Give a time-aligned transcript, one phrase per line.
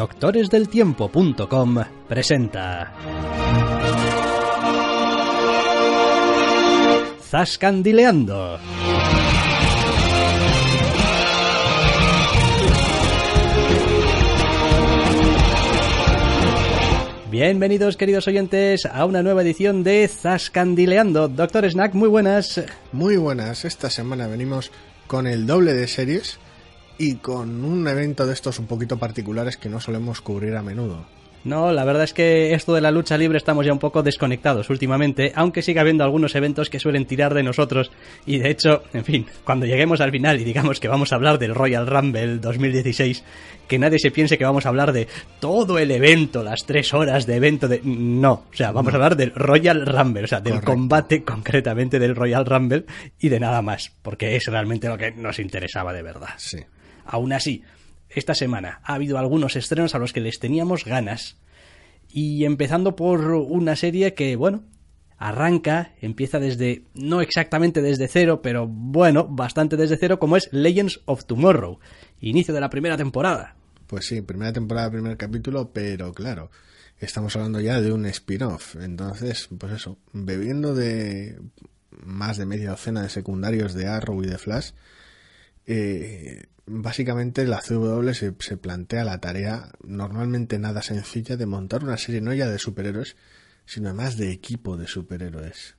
[0.00, 1.76] doctoresdeltiempo.com
[2.08, 2.90] presenta
[7.20, 8.58] Zascandileando.
[17.30, 21.28] Bienvenidos queridos oyentes a una nueva edición de Zascandileando.
[21.28, 22.64] Doctor Snack, muy buenas.
[22.92, 24.72] Muy buenas, esta semana venimos
[25.06, 26.38] con el doble de series
[27.00, 31.06] y con un evento de estos un poquito particulares que no solemos cubrir a menudo.
[31.44, 34.68] No, la verdad es que esto de la lucha libre estamos ya un poco desconectados
[34.68, 37.90] últimamente, aunque sigue habiendo algunos eventos que suelen tirar de nosotros.
[38.26, 41.38] Y de hecho, en fin, cuando lleguemos al final y digamos que vamos a hablar
[41.38, 43.24] del Royal Rumble 2016,
[43.66, 45.08] que nadie se piense que vamos a hablar de
[45.40, 47.80] todo el evento, las tres horas de evento de...
[47.82, 52.14] No, o sea, vamos a hablar del Royal Rumble, o sea, del combate concretamente del
[52.14, 52.84] Royal Rumble
[53.18, 56.34] y de nada más, porque es realmente lo que nos interesaba de verdad.
[56.36, 56.58] Sí.
[57.04, 57.62] Aún así,
[58.08, 61.36] esta semana ha habido algunos estrenos a los que les teníamos ganas.
[62.08, 64.64] Y empezando por una serie que, bueno,
[65.20, 71.02] arranca, empieza desde, no exactamente desde cero, pero bueno, bastante desde cero, como es Legends
[71.04, 71.78] of Tomorrow,
[72.20, 73.54] inicio de la primera temporada.
[73.86, 76.50] Pues sí, primera temporada, primer capítulo, pero claro,
[76.98, 78.76] estamos hablando ya de un spin-off.
[78.76, 81.38] Entonces, pues eso, bebiendo de
[82.02, 84.70] más de media docena de secundarios de Arrow y de Flash,
[85.72, 91.96] eh, básicamente la CW se, se, plantea la tarea normalmente nada sencilla de montar una
[91.96, 93.16] serie no ya de superhéroes,
[93.66, 95.76] sino además de equipo de superhéroes.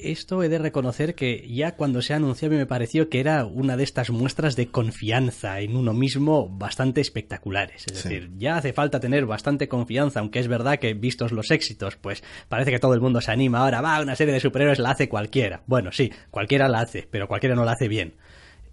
[0.00, 3.84] Esto he de reconocer que ya cuando se anunció me pareció que era una de
[3.84, 7.84] estas muestras de confianza en uno mismo bastante espectaculares.
[7.86, 8.08] Es sí.
[8.08, 12.24] decir, ya hace falta tener bastante confianza, aunque es verdad que vistos los éxitos, pues
[12.48, 13.60] parece que todo el mundo se anima.
[13.60, 15.62] Ahora va, una serie de superhéroes la hace cualquiera.
[15.66, 18.14] Bueno, sí, cualquiera la hace, pero cualquiera no la hace bien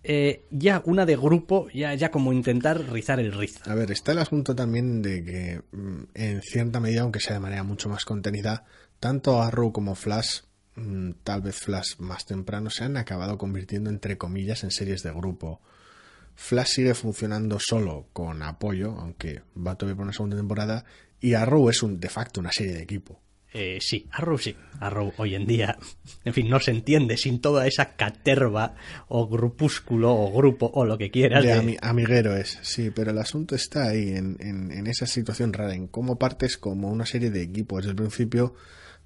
[0.08, 3.60] eh, ya una de grupo, ya, ya como intentar rizar el rizo.
[3.66, 7.40] A ver, está el asunto también de que, mm, en cierta medida, aunque sea de
[7.40, 8.66] manera mucho más contenida,
[9.00, 10.42] tanto Arrow como Flash,
[10.76, 15.12] mm, tal vez Flash más temprano, se han acabado convirtiendo, entre comillas, en series de
[15.12, 15.60] grupo.
[16.36, 20.86] Flash sigue funcionando solo con apoyo, aunque va todavía por una segunda temporada,
[21.20, 23.20] y Arrow es un, de facto una serie de equipo.
[23.58, 24.54] Eh, sí, Arrow sí.
[24.82, 25.78] Arrow hoy en día,
[26.26, 28.76] en fin, no se entiende sin toda esa caterva
[29.08, 31.42] o grupúsculo o grupo o lo que quieras.
[31.42, 31.78] De, de...
[31.82, 35.88] amiguero es, sí, pero el asunto está ahí, en, en, en, esa situación rara, en
[35.88, 38.56] cómo partes como una serie de equipos desde el principio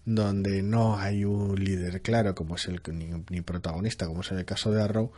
[0.04, 4.40] donde no hay un líder claro como es el ni, ni protagonista, como es en
[4.40, 5.12] el caso de Arrow,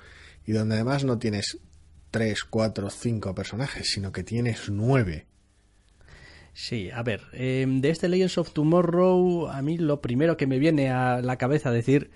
[0.46, 1.58] y donde además no tienes
[2.09, 5.28] tres, cuatro, cinco personajes, sino que tienes nueve
[6.53, 10.59] Sí, a ver, eh, de este Legends of Tomorrow, a mí lo primero que me
[10.59, 12.12] viene a la cabeza decir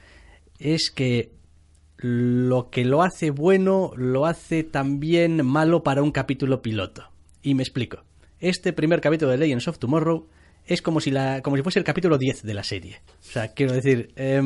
[0.60, 1.32] es que
[1.98, 7.10] lo que lo hace bueno lo hace también malo para un capítulo piloto.
[7.42, 8.04] Y me explico.
[8.40, 10.28] Este primer capítulo de Legends of Tomorrow
[10.66, 13.02] es como si, la, como si fuese el capítulo 10 de la serie.
[13.22, 14.42] O sea, quiero decir, eh,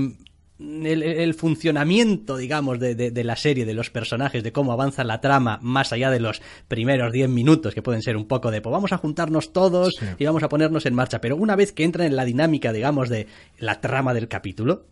[0.60, 5.04] el, el, funcionamiento, digamos, de, de, de, la serie, de los personajes, de cómo avanza
[5.04, 8.62] la trama, más allá de los primeros 10 minutos, que pueden ser un poco de,
[8.62, 10.06] pues vamos a juntarnos todos sí.
[10.18, 11.22] y vamos a ponernos en marcha.
[11.22, 13.28] Pero una vez que entran en la dinámica, digamos, de
[13.58, 14.86] la trama del capítulo,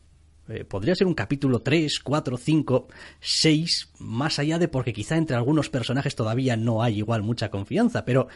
[0.50, 2.88] eh, podría ser un capítulo 3, 4, 5,
[3.20, 8.06] 6, más allá de porque quizá entre algunos personajes todavía no hay igual mucha confianza,
[8.06, 8.30] pero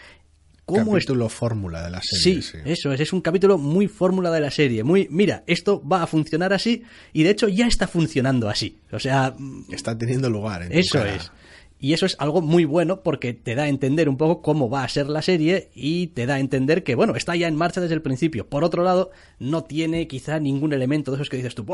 [0.72, 1.34] cómo capítulo es...
[1.34, 2.42] fórmula de la serie.
[2.42, 5.82] Sí, sí, eso es, es un capítulo muy fórmula de la serie, muy, mira, esto
[5.88, 6.84] va a funcionar así
[7.14, 8.80] y de hecho ya está funcionando así.
[8.92, 9.36] O sea,
[9.70, 10.64] está teniendo lugar.
[10.64, 11.32] En eso es.
[11.82, 14.84] Y eso es algo muy bueno porque te da a entender un poco cómo va
[14.84, 17.82] a ser la serie y te da a entender que, bueno, está ya en marcha
[17.82, 18.48] desde el principio.
[18.48, 21.66] Por otro lado, no tiene quizá ningún elemento de esos que dices tú,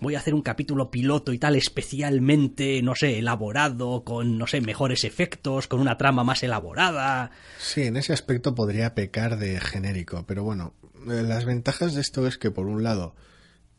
[0.00, 4.60] voy a hacer un capítulo piloto y tal especialmente, no sé, elaborado, con, no sé,
[4.60, 7.30] mejores efectos, con una trama más elaborada.
[7.58, 10.74] Sí, en ese aspecto podría pecar de genérico, pero bueno,
[11.08, 13.14] eh, las ventajas de esto es que, por un lado,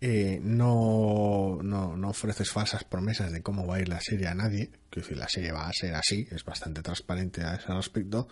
[0.05, 4.69] eh, no, no, ofreces falsas promesas de cómo va a ir la serie a nadie,
[4.89, 8.27] que decir, la serie va a ser así, es bastante transparente a ese respecto.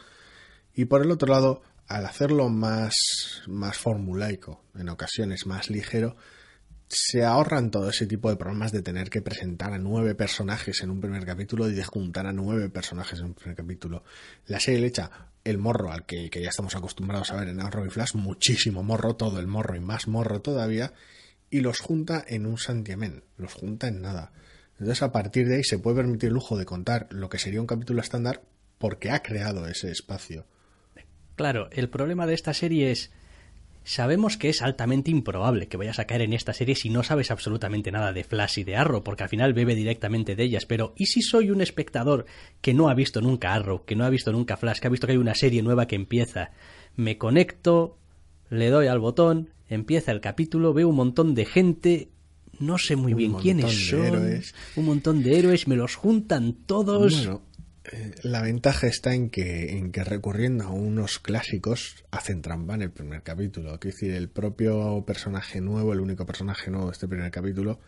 [0.76, 2.94] Y por el otro lado, al hacerlo más,
[3.48, 6.18] más formulaico, en ocasiones más ligero,
[6.90, 10.90] se ahorran todo ese tipo de problemas de tener que presentar a nueve personajes en
[10.90, 14.04] un primer capítulo y de juntar a nueve personajes en un primer capítulo.
[14.48, 15.10] La serie le echa
[15.46, 19.16] el morro al que, ya estamos acostumbrados a ver en Arrow y Flash, muchísimo morro,
[19.16, 20.92] todo el morro y más morro todavía,
[21.52, 24.32] y los junta en un santiamén, los junta en nada.
[24.80, 27.62] Entonces a partir de ahí se puede permitir el lujo de contar lo que sería
[27.62, 28.42] un capítulo estándar
[28.80, 30.48] porque ha creado ese espacio.
[31.36, 33.12] Claro, el problema de esta serie es
[33.84, 37.32] Sabemos que es altamente improbable que vayas a caer en esta serie si no sabes
[37.32, 40.68] absolutamente nada de Flash y de Arrow, porque al final bebe directamente de ellas.
[40.68, 42.28] Pero, ¿y si soy un espectador
[42.62, 45.08] que no ha visto nunca Arrow, que no ha visto nunca Flash, que ha visto
[45.08, 46.52] que hay una serie nueva que empieza?
[46.96, 47.98] Me conecto,
[48.50, 52.10] le doy al botón, empieza el capítulo, veo un montón de gente,
[52.60, 54.42] no sé muy bien quiénes son,
[54.76, 57.30] un montón de héroes, me los juntan todos.
[57.86, 62.84] Eh, la ventaja está en que, en que recurriendo a unos clásicos hacen trampa en
[62.84, 63.74] el primer capítulo.
[63.76, 67.80] Es decir, el propio personaje nuevo, el único personaje nuevo de este primer capítulo,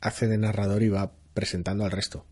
[0.00, 2.26] hace de narrador y va presentando al resto.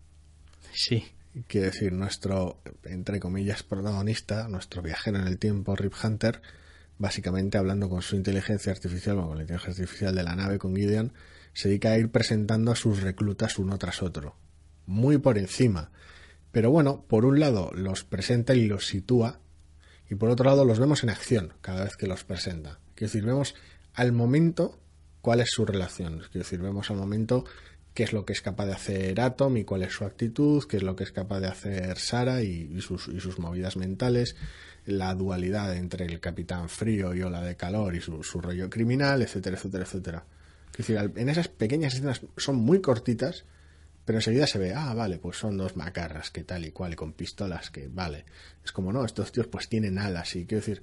[0.72, 1.04] Sí.
[1.46, 6.42] Quiere decir, nuestro, entre comillas, protagonista, nuestro viajero en el tiempo, Rip Hunter,
[7.00, 10.76] básicamente hablando con su inteligencia artificial, o con la inteligencia artificial de la nave, con
[10.76, 11.12] Gideon,
[11.52, 14.36] se dedica a ir presentando a sus reclutas uno tras otro.
[14.86, 15.90] Muy por encima
[16.52, 19.40] pero bueno, por un lado los presenta y los sitúa,
[20.08, 22.80] y por otro lado los vemos en acción cada vez que los presenta.
[22.94, 23.54] Quiero decir, vemos
[23.94, 24.80] al momento
[25.20, 26.18] cuál es su relación.
[26.18, 27.44] Quiero decir, vemos al momento
[28.00, 30.78] qué es lo que es capaz de hacer Atom y cuál es su actitud, qué
[30.78, 34.36] es lo que es capaz de hacer Sara y, sus, y sus, movidas mentales,
[34.86, 39.20] la dualidad entre el capitán frío y ola de calor y su, su rollo criminal,
[39.20, 40.24] etcétera, etcétera, etcétera.
[40.72, 43.44] Es decir, en esas pequeñas escenas son muy cortitas,
[44.06, 46.96] pero enseguida se ve, ah, vale, pues son dos macarras que tal y cual, y
[46.96, 48.24] con pistolas que, vale.
[48.64, 50.80] Es como, no, estos tíos pues tienen alas y quiero decir,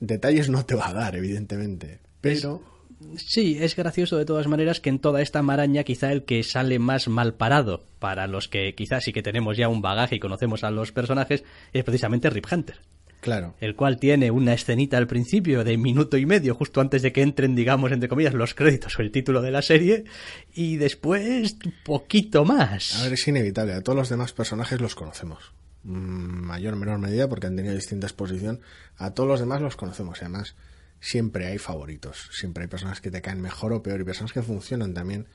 [0.00, 2.71] detalles no te va a dar, evidentemente, pero...
[3.16, 6.78] Sí, es gracioso de todas maneras que en toda esta maraña quizá el que sale
[6.78, 10.64] más mal parado para los que quizás sí que tenemos ya un bagaje y conocemos
[10.64, 12.80] a los personajes es precisamente Rip Hunter.
[13.22, 13.54] Claro.
[13.60, 17.22] El cual tiene una escenita al principio de minuto y medio, justo antes de que
[17.22, 20.04] entren, digamos, entre comillas, los créditos o el título de la serie,
[20.52, 22.98] y después poquito más.
[22.98, 23.74] A ver, es inevitable.
[23.74, 25.52] A todos los demás personajes los conocemos.
[25.84, 28.60] Mm, mayor o menor medida, porque han tenido distinta exposición.
[28.96, 30.18] A todos los demás los conocemos.
[30.20, 30.56] Y además,
[31.02, 32.30] siempre hay favoritos.
[32.32, 35.28] Siempre hay personas que te caen mejor o peor y personas que funcionan también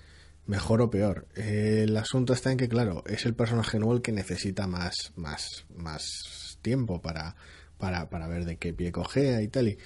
[0.48, 1.28] mejor o peor.
[1.36, 5.66] El asunto está en que, claro, es el personaje nuevo el que necesita más, más,
[5.76, 7.36] más tiempo para
[7.78, 9.70] para, para ver de qué pie cogea y tal.
[9.70, 9.78] Y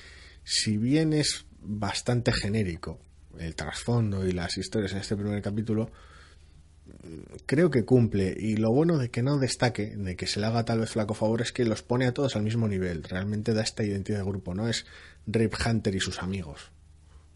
[0.43, 2.99] si bien es bastante genérico
[3.37, 5.91] el trasfondo y las historias en este primer capítulo,
[7.45, 8.35] creo que cumple.
[8.37, 11.13] Y lo bueno de que no destaque, de que se le haga tal vez flaco
[11.13, 13.03] favor, es que los pone a todos al mismo nivel.
[13.03, 14.53] Realmente da esta identidad de grupo.
[14.53, 14.85] No es
[15.27, 16.71] Rip Hunter y sus amigos.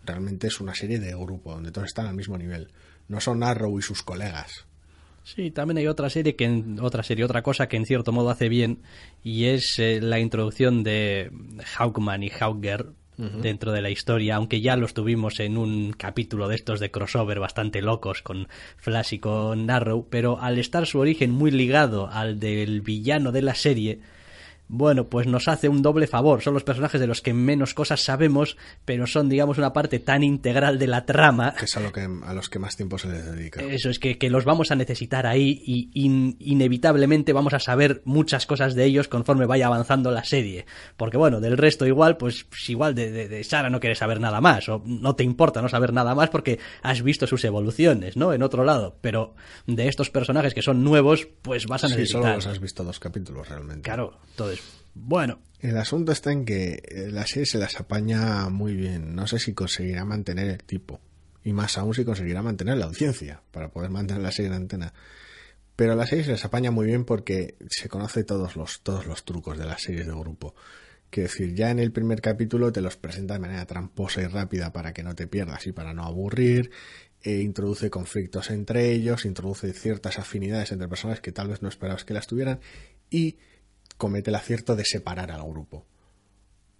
[0.06, 2.70] Realmente es una serie de grupo donde todos están al mismo nivel.
[3.08, 4.66] No son Arrow y sus colegas.
[5.24, 8.48] Sí, también hay otra serie que otra serie, otra cosa que en cierto modo hace
[8.48, 8.84] bien
[9.24, 11.32] y es eh, la introducción de
[11.78, 16.56] Hawkman y Hawker dentro de la historia, aunque ya los tuvimos en un capítulo de
[16.56, 21.32] estos de crossover bastante locos con Flash y con Arrow, pero al estar su origen
[21.32, 24.02] muy ligado al del villano de la serie,
[24.68, 26.42] bueno, pues nos hace un doble favor.
[26.42, 30.24] Son los personajes de los que menos cosas sabemos, pero son, digamos, una parte tan
[30.24, 31.54] integral de la trama.
[31.58, 33.62] Que es a, lo que, a los que más tiempo se les dedica.
[33.62, 35.90] Eso es que, que los vamos a necesitar ahí y
[36.40, 40.66] inevitablemente vamos a saber muchas cosas de ellos conforme vaya avanzando la serie.
[40.98, 44.20] Porque, bueno, del resto igual, pues, pues igual de, de, de Sara no quieres saber
[44.20, 48.18] nada más, o no te importa no saber nada más porque has visto sus evoluciones,
[48.18, 48.34] ¿no?
[48.34, 48.98] En otro lado.
[49.02, 49.36] Pero
[49.68, 52.22] de estos personajes que son nuevos, pues vas a necesitar.
[52.22, 53.84] Sí, solo los has visto dos capítulos realmente.
[53.84, 54.55] Claro, todo
[54.94, 55.40] bueno.
[55.60, 59.16] El asunto está en que eh, la serie se las apaña muy bien.
[59.16, 61.00] No sé si conseguirá mantener el tipo.
[61.44, 64.94] Y más aún si conseguirá mantener la audiencia para poder mantener la serie en antena.
[65.76, 69.26] Pero la serie se las apaña muy bien porque se conoce todos los, todos los
[69.26, 70.56] trucos de las series de grupo.
[71.10, 74.72] Quiero decir, ya en el primer capítulo te los presenta de manera tramposa y rápida
[74.74, 76.72] para que no te pierdas y para no aburrir.
[77.22, 82.06] E introduce conflictos entre ellos, introduce ciertas afinidades entre personas que tal vez no esperabas
[82.06, 82.60] que las tuvieran.
[83.10, 83.38] Y
[83.98, 85.86] comete el acierto de separar al grupo.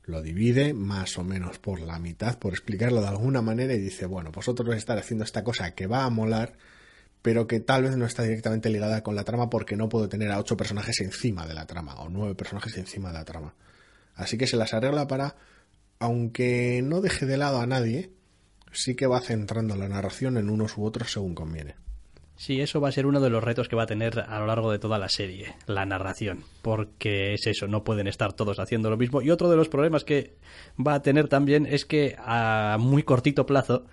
[0.04, 4.06] Lo divide más o menos por la mitad, por explicarlo de alguna manera, y dice,
[4.06, 6.58] bueno, vosotros vais a estar haciendo esta cosa que va a molar,
[7.22, 10.32] pero que tal vez no está directamente ligada con la trama porque no puedo tener
[10.32, 13.56] a ocho personajes encima de la trama, o nueve personajes encima de la trama.
[14.14, 15.36] Así que se las arregla para,
[15.98, 18.12] aunque no deje de lado a nadie,
[18.72, 21.76] sí que va centrando la narración en unos u otros según conviene.
[22.38, 24.46] Sí, eso va a ser uno de los retos que va a tener a lo
[24.46, 28.90] largo de toda la serie, la narración, porque es eso, no pueden estar todos haciendo
[28.90, 29.22] lo mismo.
[29.22, 30.34] Y otro de los problemas que
[30.76, 33.86] va a tener también es que a muy cortito plazo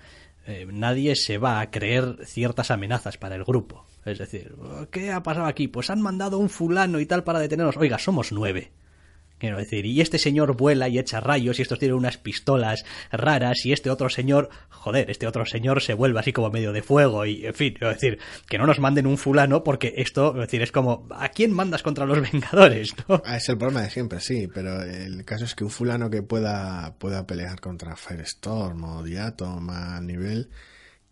[0.46, 3.86] eh, nadie se va a creer ciertas amenazas para el grupo.
[4.04, 4.56] Es decir,
[4.90, 5.68] ¿qué ha pasado aquí?
[5.68, 7.76] Pues han mandado un fulano y tal para detenernos.
[7.76, 8.72] Oiga, somos nueve.
[9.42, 13.66] Quiero decir, y este señor vuela y echa rayos y estos tienen unas pistolas raras
[13.66, 17.26] y este otro señor, joder, este otro señor se vuelve así como medio de fuego
[17.26, 20.62] y, en fin, quiero decir, que no nos manden un fulano porque esto, es decir,
[20.62, 22.94] es como, ¿a quién mandas contra los Vengadores?
[23.08, 23.20] ¿no?
[23.24, 26.22] Ah, es el problema de siempre, sí, pero el caso es que un fulano que
[26.22, 30.50] pueda, pueda pelear contra Firestorm o Diatom a nivel,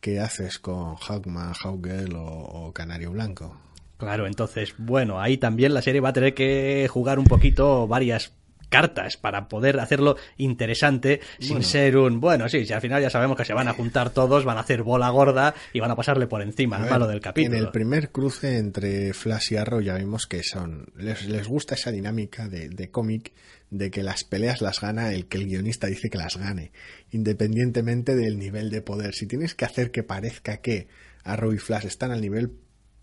[0.01, 3.61] ¿qué haces con Hawkman, Hawkgirl o, o Canario Blanco?
[4.01, 8.33] Claro, entonces, bueno, ahí también la serie va a tener que jugar un poquito varias
[8.71, 13.37] cartas para poder hacerlo interesante sin ser un bueno sí si al final ya sabemos
[13.37, 16.29] que se van a juntar todos van a hacer bola gorda y van a pasarle
[16.29, 17.57] por encima al malo del capítulo.
[17.57, 21.75] en el primer cruce entre Flash y Arrow ya vimos que son les, les gusta
[21.75, 23.33] esa dinámica de, de cómic
[23.71, 26.71] de que las peleas las gana el que el guionista dice que las gane
[27.11, 29.15] independientemente del nivel de poder.
[29.15, 30.87] Si tienes que hacer que parezca que
[31.25, 32.53] Arrow y Flash están al nivel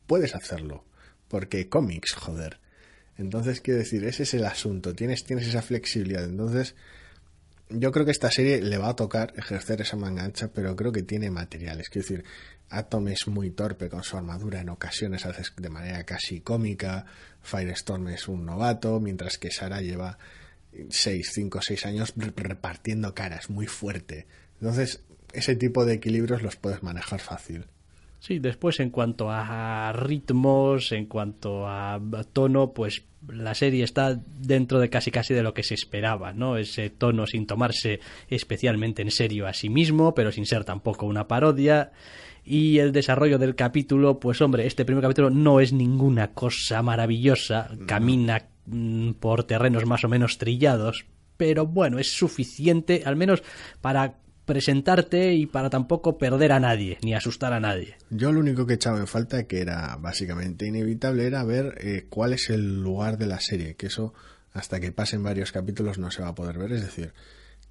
[0.07, 0.86] puedes hacerlo
[1.27, 2.59] porque cómics, joder.
[3.17, 6.23] Entonces, quiero decir, ese es el asunto, tienes, tienes esa flexibilidad.
[6.23, 6.75] Entonces,
[7.69, 10.91] yo creo que esta serie le va a tocar ejercer esa manga ancha, pero creo
[10.91, 11.89] que tiene materiales.
[11.89, 12.25] Quiero decir,
[12.69, 17.05] Atom es muy torpe con su armadura, en ocasiones hace de manera casi cómica,
[17.41, 20.17] Firestorm es un novato, mientras que Sara lleva
[20.89, 24.27] 6, 5, 6 años repartiendo caras, muy fuerte.
[24.61, 25.01] Entonces,
[25.33, 27.67] ese tipo de equilibrios los puedes manejar fácil.
[28.19, 31.99] Sí, después en cuanto a ritmos, en cuanto a
[32.33, 36.57] tono, pues la serie está dentro de casi casi de lo que se esperaba, ¿no?
[36.57, 41.27] Ese tono sin tomarse especialmente en serio a sí mismo, pero sin ser tampoco una
[41.27, 41.91] parodia.
[42.43, 47.69] Y el desarrollo del capítulo, pues hombre, este primer capítulo no es ninguna cosa maravillosa,
[47.85, 51.05] camina mm, por terrenos más o menos trillados,
[51.35, 53.43] pero bueno, es suficiente al menos
[53.81, 54.15] para
[54.47, 57.97] presentarte y para tampoco perder a nadie, ni asustar a nadie.
[58.09, 62.33] Yo lo único que echaba en falta, que era básicamente inevitable, era ver eh, cuál
[62.33, 64.15] es el lugar de la serie, que eso
[64.53, 66.71] hasta que pasen varios capítulos no se va a poder ver.
[66.71, 67.13] Es decir,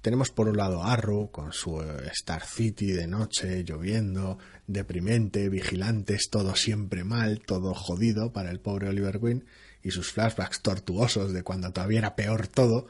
[0.01, 6.29] tenemos por un lado Arrow con su eh, Star City de noche, lloviendo, deprimente, vigilantes,
[6.29, 9.45] todo siempre mal, todo jodido para el pobre Oliver Queen
[9.83, 12.87] y sus flashbacks tortuosos de cuando todavía era peor todo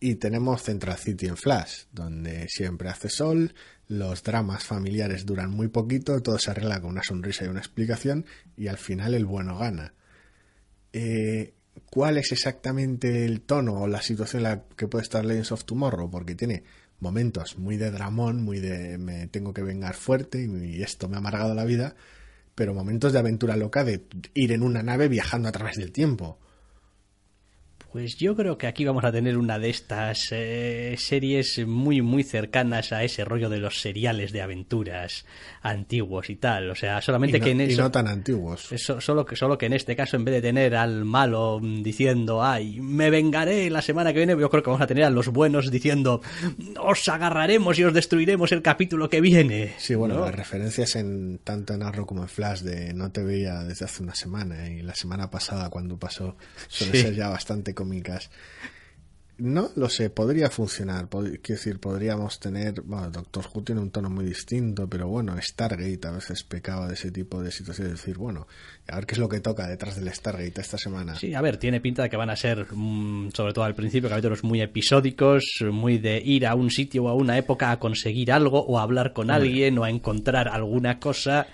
[0.00, 3.54] y tenemos Central City en Flash, donde siempre hace sol,
[3.88, 8.26] los dramas familiares duran muy poquito, todo se arregla con una sonrisa y una explicación,
[8.56, 9.94] y al final el bueno gana.
[10.92, 11.54] Eh,
[11.90, 15.64] ¿Cuál es exactamente el tono o la situación en la que puede estar Legends of
[15.64, 16.10] Tomorrow?
[16.10, 16.64] Porque tiene
[17.00, 21.18] momentos muy de dramón, muy de me tengo que vengar fuerte y esto me ha
[21.18, 21.94] amargado la vida,
[22.54, 26.38] pero momentos de aventura loca de ir en una nave viajando a través del tiempo
[27.92, 32.22] pues yo creo que aquí vamos a tener una de estas eh, series muy, muy
[32.22, 35.24] cercanas a ese rollo de los seriales de aventuras
[35.62, 36.70] antiguos y tal.
[36.70, 37.80] O sea, solamente que en eso.
[37.80, 38.70] Y no tan antiguos.
[38.72, 42.44] Eso, solo, que, solo que en este caso, en vez de tener al malo diciendo,
[42.44, 45.28] ay, me vengaré la semana que viene, yo creo que vamos a tener a los
[45.28, 46.20] buenos diciendo,
[46.78, 49.74] os agarraremos y os destruiremos el capítulo que viene.
[49.78, 53.64] Sí, bueno, las referencias en tanto en Arrow como en Flash de no te veía
[53.64, 56.36] desde hace una semana y la semana pasada cuando pasó
[56.68, 58.30] suele ser ya bastante cómicas.
[59.38, 61.08] No lo sé, podría funcionar.
[61.08, 62.80] quiero decir, podríamos tener.
[62.82, 66.94] Bueno, Doctor Who tiene un tono muy distinto, pero bueno, Stargate a veces pecaba de
[66.94, 67.92] ese tipo de situaciones.
[67.92, 68.48] decir, bueno,
[68.88, 71.14] a ver qué es lo que toca detrás del Stargate esta semana.
[71.14, 74.10] Sí, a ver, tiene pinta de que van a ser, mm, sobre todo al principio,
[74.10, 78.32] capítulos muy episódicos, muy de ir a un sitio o a una época a conseguir
[78.32, 81.46] algo, o a hablar con alguien, o a encontrar alguna cosa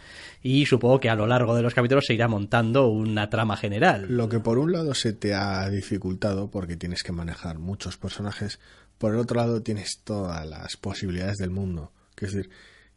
[0.44, 4.04] y supongo que a lo largo de los capítulos se irá montando una trama general.
[4.10, 8.60] Lo que por un lado se te ha dificultado porque tienes que manejar muchos personajes,
[8.98, 11.92] por el otro lado tienes todas las posibilidades del mundo.
[12.18, 12.50] Es decir,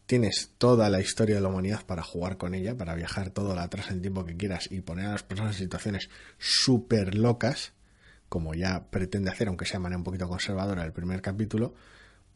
[0.05, 3.91] tienes toda la historia de la humanidad para jugar con ella, para viajar todo atrás
[3.91, 7.71] el tiempo que quieras y poner a las personas en situaciones súper locas,
[8.27, 11.75] como ya pretende hacer, aunque sea de manera un poquito conservadora el primer capítulo,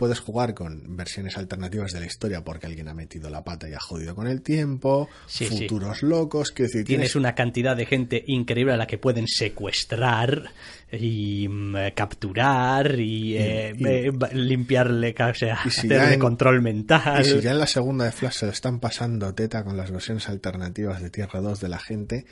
[0.01, 3.75] Puedes jugar con versiones alternativas de la historia porque alguien ha metido la pata y
[3.75, 7.15] ha jodido con el tiempo, futuros locos, que decir, tienes...
[7.15, 10.49] una cantidad de gente increíble a la que pueden secuestrar
[10.91, 17.21] y mm, capturar y, eh, eh, limpiarle, o sea, hacerle control mental.
[17.21, 19.91] Y si ya en la segunda de Flash se lo están pasando teta con las
[19.91, 22.25] versiones alternativas de Tierra 2 de la gente,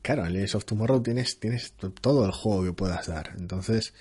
[0.00, 3.32] claro, en Legends of Tomorrow tienes, tienes todo el juego que puedas dar.
[3.36, 3.92] Entonces,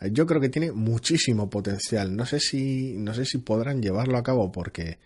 [0.00, 2.14] yo creo que tiene muchísimo potencial.
[2.14, 4.98] No sé si, no sé si podrán llevarlo a cabo porque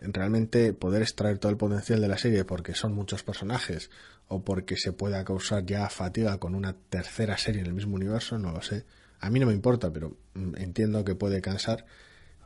[0.00, 3.90] realmente poder extraer todo el potencial de la serie porque son muchos personajes
[4.28, 8.38] o porque se pueda causar ya fatiga con una tercera serie en el mismo universo,
[8.38, 8.84] no lo sé.
[9.20, 10.16] A mí no me importa, pero
[10.56, 11.84] entiendo que puede cansar.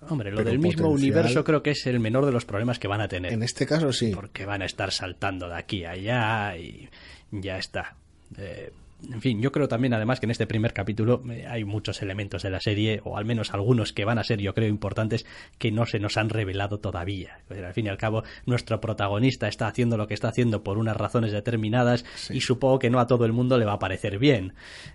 [0.09, 3.01] Hombre, lo del mismo universo creo que es el menor de los problemas que van
[3.01, 3.33] a tener.
[3.33, 4.13] En este caso sí.
[4.15, 6.89] Porque van a estar saltando de aquí a allá y
[7.31, 7.97] ya está.
[8.37, 8.73] Eh,
[9.13, 12.43] en fin, yo creo también además que en este primer capítulo eh, hay muchos elementos
[12.43, 15.27] de la serie, o al menos algunos que van a ser yo creo importantes,
[15.59, 17.41] que no se nos han revelado todavía.
[17.49, 20.79] Pero al fin y al cabo, nuestro protagonista está haciendo lo que está haciendo por
[20.79, 24.19] unas razones determinadas y supongo que no a todo el mundo le va a parecer
[24.19, 24.55] bien.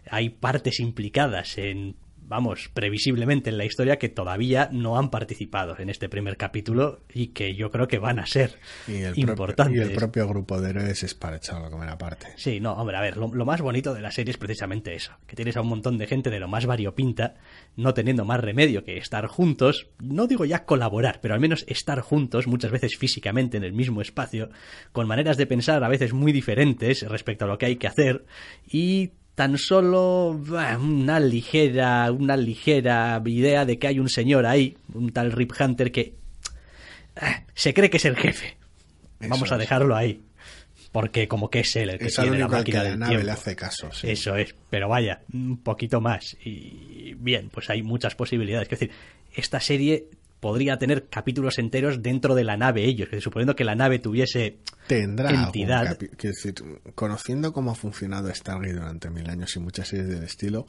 [0.10, 1.96] Hay partes implicadas en
[2.32, 7.28] vamos, previsiblemente en la historia que todavía no han participado en este primer capítulo y
[7.28, 8.58] que yo creo que van a ser
[8.88, 9.78] Y el, propio, importantes.
[9.78, 12.28] y el propio grupo de héroes es para echarlo a comer aparte.
[12.38, 15.12] Sí, no, hombre, a ver, lo, lo más bonito de la serie es precisamente eso,
[15.28, 17.36] que tienes a un montón de gente de lo más variopinta,
[17.76, 22.00] no teniendo más remedio que estar juntos, no digo ya colaborar, pero al menos estar
[22.00, 24.50] juntos, muchas veces físicamente en el mismo espacio,
[24.94, 28.24] con maneras de pensar a veces muy diferentes respecto a lo que hay que hacer,
[28.66, 29.12] y
[29.42, 30.40] tan solo
[30.80, 35.92] una ligera, una ligera idea de que hay un señor ahí, un tal Rip Hunter
[35.92, 36.14] que
[37.16, 38.56] ah, se cree que es el jefe.
[39.20, 39.62] Vamos Eso a es.
[39.62, 40.22] dejarlo ahí.
[40.92, 43.24] Porque como que es él el que Es tiene la al que máquina la nave
[43.24, 43.92] le hace caso.
[43.92, 44.12] sí.
[44.12, 46.38] Eso es, pero vaya, un poquito más.
[46.46, 48.68] Y bien, pues hay muchas posibilidades.
[48.72, 48.92] Es decir,
[49.34, 50.06] esta serie
[50.42, 54.58] podría tener capítulos enteros dentro de la nave ellos, que suponiendo que la nave tuviese
[54.88, 55.98] Tendrá entidad.
[55.98, 56.56] decir,
[56.96, 60.66] conociendo cómo ha funcionado Stargate durante mil años y muchas series del estilo,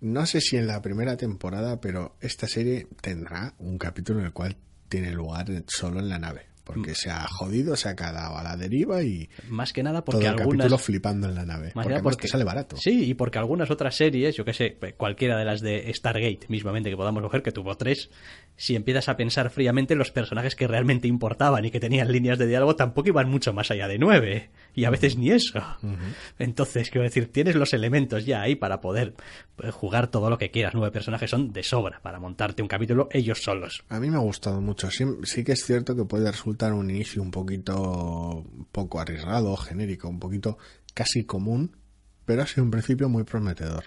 [0.00, 4.32] no sé si en la primera temporada, pero esta serie tendrá un capítulo en el
[4.32, 4.56] cual
[4.88, 6.46] tiene lugar solo en la nave.
[6.48, 6.64] Mm.
[6.64, 10.12] Porque se ha jodido, se ha quedado a la deriva y más que nada todo
[10.12, 11.72] porque el algunas capítulo flipando en la nave.
[11.74, 12.76] Más Porque además porque- te sale barato.
[12.76, 16.90] Sí, y porque algunas otras series, yo que sé, cualquiera de las de Stargate mismamente
[16.90, 18.10] que podamos coger, que tuvo tres,
[18.58, 22.48] si empiezas a pensar fríamente, los personajes que realmente importaban y que tenían líneas de
[22.48, 24.50] diálogo tampoco iban mucho más allá de nueve.
[24.74, 25.62] Y a veces ni eso.
[26.40, 29.14] Entonces, quiero decir, tienes los elementos ya ahí para poder
[29.62, 30.74] eh, jugar todo lo que quieras.
[30.74, 33.84] Nueve personajes son de sobra para montarte un capítulo ellos solos.
[33.90, 34.90] A mí me ha gustado mucho.
[34.90, 40.08] Sí, sí que es cierto que puede resultar un inicio un poquito poco arriesgado, genérico,
[40.08, 40.58] un poquito
[40.94, 41.76] casi común,
[42.24, 43.84] pero ha sido un principio muy prometedor.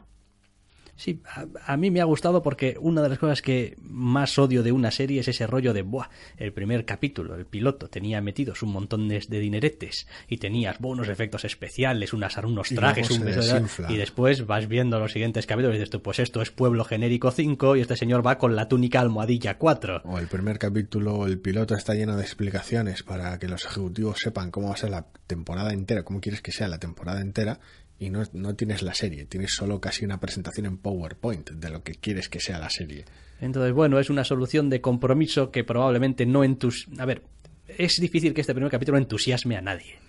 [1.01, 4.61] Sí, a, a mí me ha gustado porque una de las cosas que más odio
[4.61, 8.61] de una serie es ese rollo de, buah, el primer capítulo, el piloto, tenía metidos
[8.61, 13.25] un montón de, de dineretes y tenías buenos efectos especiales, unas, unos Y trajes, luego
[13.25, 16.51] un beso y después vas viendo los siguientes capítulos y dices tú, pues esto es
[16.51, 20.03] Pueblo Genérico 5 y este señor va con la túnica almohadilla 4.
[20.05, 24.51] O el primer capítulo, el piloto está lleno de explicaciones para que los ejecutivos sepan
[24.51, 27.59] cómo va a ser la temporada entera, cómo quieres que sea la temporada entera,
[28.01, 31.83] y no, no tienes la serie, tienes solo casi una presentación en PowerPoint de lo
[31.83, 33.05] que quieres que sea la serie.
[33.39, 36.87] Entonces, bueno, es una solución de compromiso que probablemente no entus...
[36.97, 37.21] A ver,
[37.67, 39.99] es difícil que este primer capítulo entusiasme a nadie.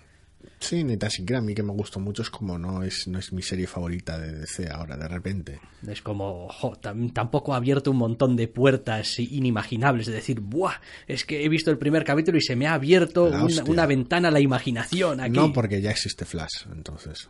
[0.59, 3.19] Sí, ni tan siquiera a mí que me gustó mucho es como no es, no
[3.19, 5.59] es mi serie favorita de DC ahora, de repente.
[5.87, 6.73] Es como, jo,
[7.13, 10.07] tampoco ha abierto un montón de puertas inimaginables.
[10.07, 10.81] Es decir, ¡buah!
[11.05, 14.29] Es que he visto el primer capítulo y se me ha abierto una, una ventana
[14.29, 15.35] a la imaginación aquí.
[15.35, 17.29] No porque ya existe Flash, entonces.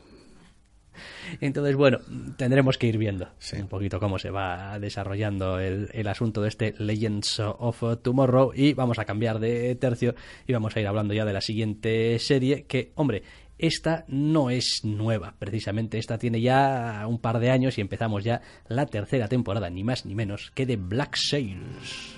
[1.42, 2.00] Entonces, bueno,
[2.38, 3.58] tendremos que ir viendo Sí.
[3.58, 8.52] un poquito cómo se va desarrollando el, el asunto de este Legends of Tomorrow.
[8.56, 10.16] Y vamos a cambiar de tercio
[10.48, 12.64] y vamos a ir hablando ya de la siguiente serie.
[12.66, 13.24] Que, hombre,
[13.58, 15.98] esta no es nueva, precisamente.
[15.98, 20.06] Esta tiene ya un par de años y empezamos ya la tercera temporada, ni más
[20.06, 22.16] ni menos que de Black Sails.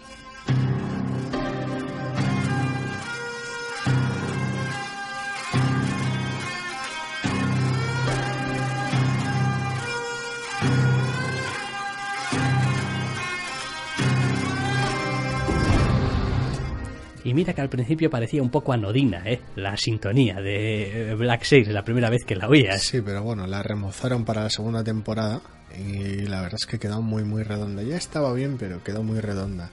[17.26, 19.42] Y mira que al principio parecía un poco anodina, ¿eh?
[19.56, 22.84] La sintonía de eh, Black Sails, la primera vez que la oías.
[22.84, 25.42] Sí, pero bueno, la remozaron para la segunda temporada
[25.76, 27.82] y la verdad es que quedó muy muy redonda.
[27.82, 29.72] Ya estaba bien, pero quedó muy redonda.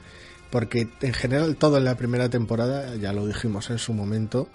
[0.48, 4.48] Porque en general todo en la primera temporada, ya lo dijimos en su momento,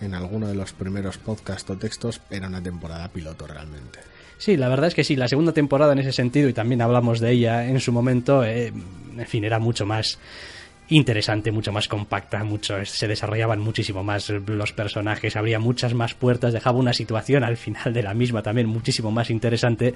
[0.00, 3.98] en alguno de los primeros podcasts o textos, era una temporada piloto realmente.
[4.38, 7.18] Sí, la verdad es que sí, la segunda temporada en ese sentido, y también hablamos
[7.18, 8.72] de ella en su momento, eh,
[9.16, 10.20] en fin, era mucho más
[10.88, 16.52] interesante, mucho más compacta, mucho, se desarrollaban muchísimo más los personajes, abría muchas más puertas,
[16.52, 19.94] dejaba una situación al final de la misma también muchísimo más interesante.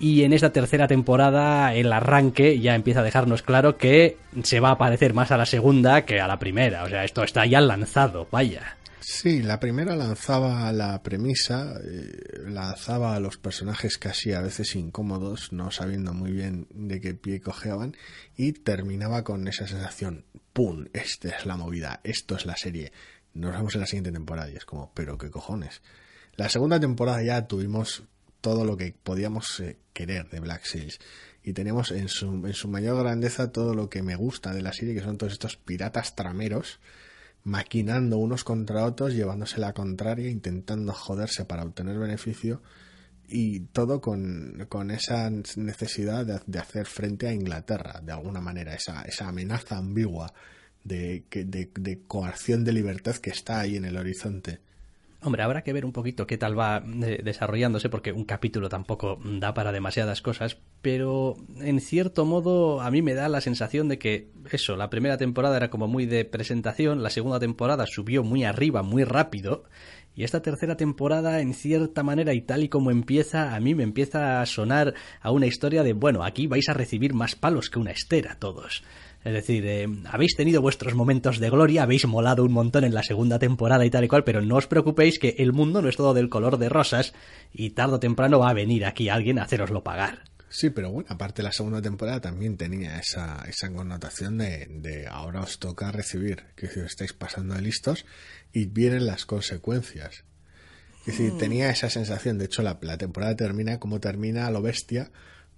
[0.00, 4.72] Y en esta tercera temporada el arranque ya empieza a dejarnos claro que se va
[4.72, 6.82] a parecer más a la segunda que a la primera.
[6.82, 8.76] O sea, esto está ya lanzado, vaya.
[9.06, 15.52] Sí, la primera lanzaba la premisa, eh, lanzaba a los personajes casi a veces incómodos,
[15.52, 17.94] no sabiendo muy bien de qué pie cojeaban,
[18.34, 20.86] y terminaba con esa sensación, ¡pum!
[20.94, 22.92] Esta es la movida, esto es la serie.
[23.34, 25.82] Nos vemos en la siguiente temporada y es como, pero qué cojones.
[26.36, 28.04] La segunda temporada ya tuvimos
[28.40, 30.98] todo lo que podíamos eh, querer de Black Sails.
[31.42, 34.72] y tenemos en su, en su mayor grandeza todo lo que me gusta de la
[34.72, 36.80] serie, que son todos estos piratas trameros,
[37.44, 42.62] maquinando unos contra otros, llevándose la contraria, intentando joderse para obtener beneficio,
[43.26, 48.74] y todo con, con esa necesidad de, de, hacer frente a Inglaterra, de alguna manera,
[48.74, 50.32] esa, esa amenaza ambigua
[50.82, 52.02] de, de,
[52.64, 54.60] de libertad que está ahí en el horizonte.
[55.24, 59.18] Hombre, habrá que ver un poquito qué tal va eh, desarrollándose, porque un capítulo tampoco
[59.24, 63.98] da para demasiadas cosas, pero en cierto modo a mí me da la sensación de
[63.98, 68.44] que eso, la primera temporada era como muy de presentación, la segunda temporada subió muy
[68.44, 69.64] arriba, muy rápido,
[70.16, 73.82] y esta tercera temporada, en cierta manera, y tal y como empieza, a mí me
[73.82, 77.78] empieza a sonar a una historia de, bueno, aquí vais a recibir más palos que
[77.78, 78.84] una estera todos.
[79.24, 83.02] Es decir, eh, habéis tenido vuestros momentos de gloria, habéis molado un montón en la
[83.02, 85.96] segunda temporada y tal y cual, pero no os preocupéis que el mundo no es
[85.96, 87.14] todo del color de rosas
[87.52, 90.33] y tarde o temprano va a venir aquí alguien a haceroslo pagar.
[90.54, 95.40] Sí, pero bueno, aparte la segunda temporada también tenía esa, esa connotación de, de ahora
[95.40, 98.06] os toca recibir, que si estáis pasando de listos
[98.52, 100.22] y vienen las consecuencias.
[101.00, 104.62] Es decir, tenía esa sensación, de hecho la, la temporada termina como termina a lo
[104.62, 105.10] bestia,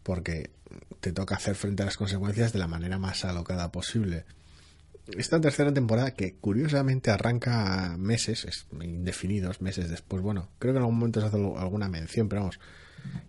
[0.03, 0.49] porque
[1.01, 4.25] te toca hacer frente a las consecuencias de la manera más alocada posible.
[5.15, 10.99] Esta tercera temporada, que curiosamente arranca meses, indefinidos, meses después, bueno, creo que en algún
[11.01, 12.59] momento se hace alguna mención, pero vamos,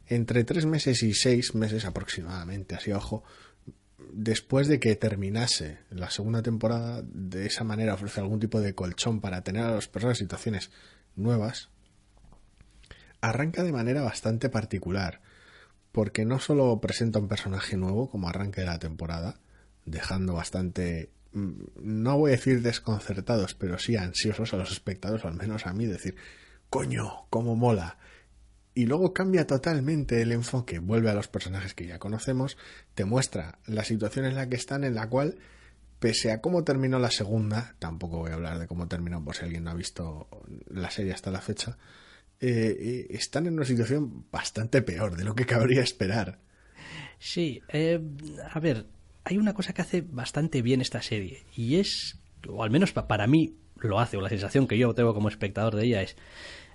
[0.07, 3.23] entre tres meses y seis meses aproximadamente, así ojo,
[4.11, 9.21] después de que terminase la segunda temporada, de esa manera ofrece algún tipo de colchón
[9.21, 10.71] para tener a los personajes situaciones
[11.15, 11.69] nuevas,
[13.21, 15.21] arranca de manera bastante particular
[15.97, 19.39] porque no solo presenta un personaje nuevo como arranque de la temporada,
[19.85, 25.33] dejando bastante, mm, no voy a decir desconcertados, pero sí ansiosos a los espectadores, al
[25.33, 26.15] menos a mí, decir,
[26.69, 27.97] coño, cómo mola.
[28.77, 32.59] Y luego cambia totalmente el enfoque, vuelve a los personajes que ya conocemos,
[32.93, 35.39] te muestra la situación en la que están, en la cual,
[35.97, 39.45] pese a cómo terminó la segunda, tampoco voy a hablar de cómo terminó por si
[39.45, 40.27] alguien no ha visto
[40.67, 41.79] la serie hasta la fecha,
[42.39, 46.37] eh, están en una situación bastante peor de lo que cabría esperar.
[47.17, 47.99] Sí, eh,
[48.47, 48.85] a ver,
[49.23, 53.25] hay una cosa que hace bastante bien esta serie y es, o al menos para
[53.25, 56.15] mí lo hace, o la sensación que yo tengo como espectador de ella es,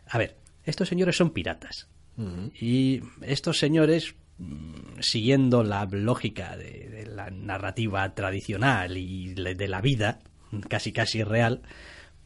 [0.08, 1.91] a ver, estos señores son piratas
[2.60, 9.80] y estos señores mm, siguiendo la lógica de, de, la narrativa tradicional y de la
[9.80, 10.18] vida,
[10.68, 11.62] casi casi real,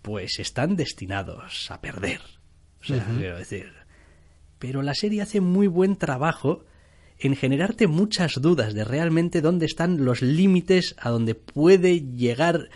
[0.03, 2.21] pues están destinados a perder.
[2.81, 3.73] O sea, quiero decir.
[4.59, 6.65] Pero la serie hace muy buen trabajo
[7.19, 12.69] en generarte muchas dudas de realmente dónde están los límites a donde puede llegar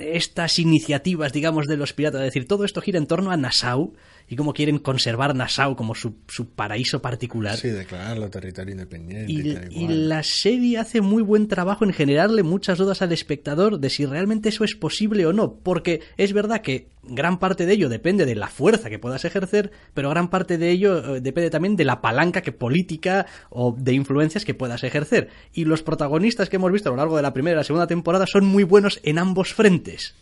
[0.00, 2.20] estas iniciativas, digamos, de los piratas.
[2.20, 3.94] Es decir, todo esto gira en torno a Nassau
[4.28, 7.56] y cómo quieren conservar Nassau como su, su paraíso particular.
[7.56, 9.32] Sí, declararlo territorio independiente.
[9.32, 13.78] Y, y, y, la serie hace muy buen trabajo en generarle muchas dudas al espectador
[13.78, 15.54] de si realmente eso es posible o no.
[15.54, 19.70] Porque es verdad que gran parte de ello depende de la fuerza que puedas ejercer,
[19.94, 23.92] pero gran parte de ello eh, depende también de la palanca que política o de
[23.92, 25.28] influencias que puedas ejercer.
[25.52, 27.86] Y los protagonistas que hemos visto a lo largo de la primera y la segunda
[27.86, 30.14] temporada son muy buenos en ambos frentes.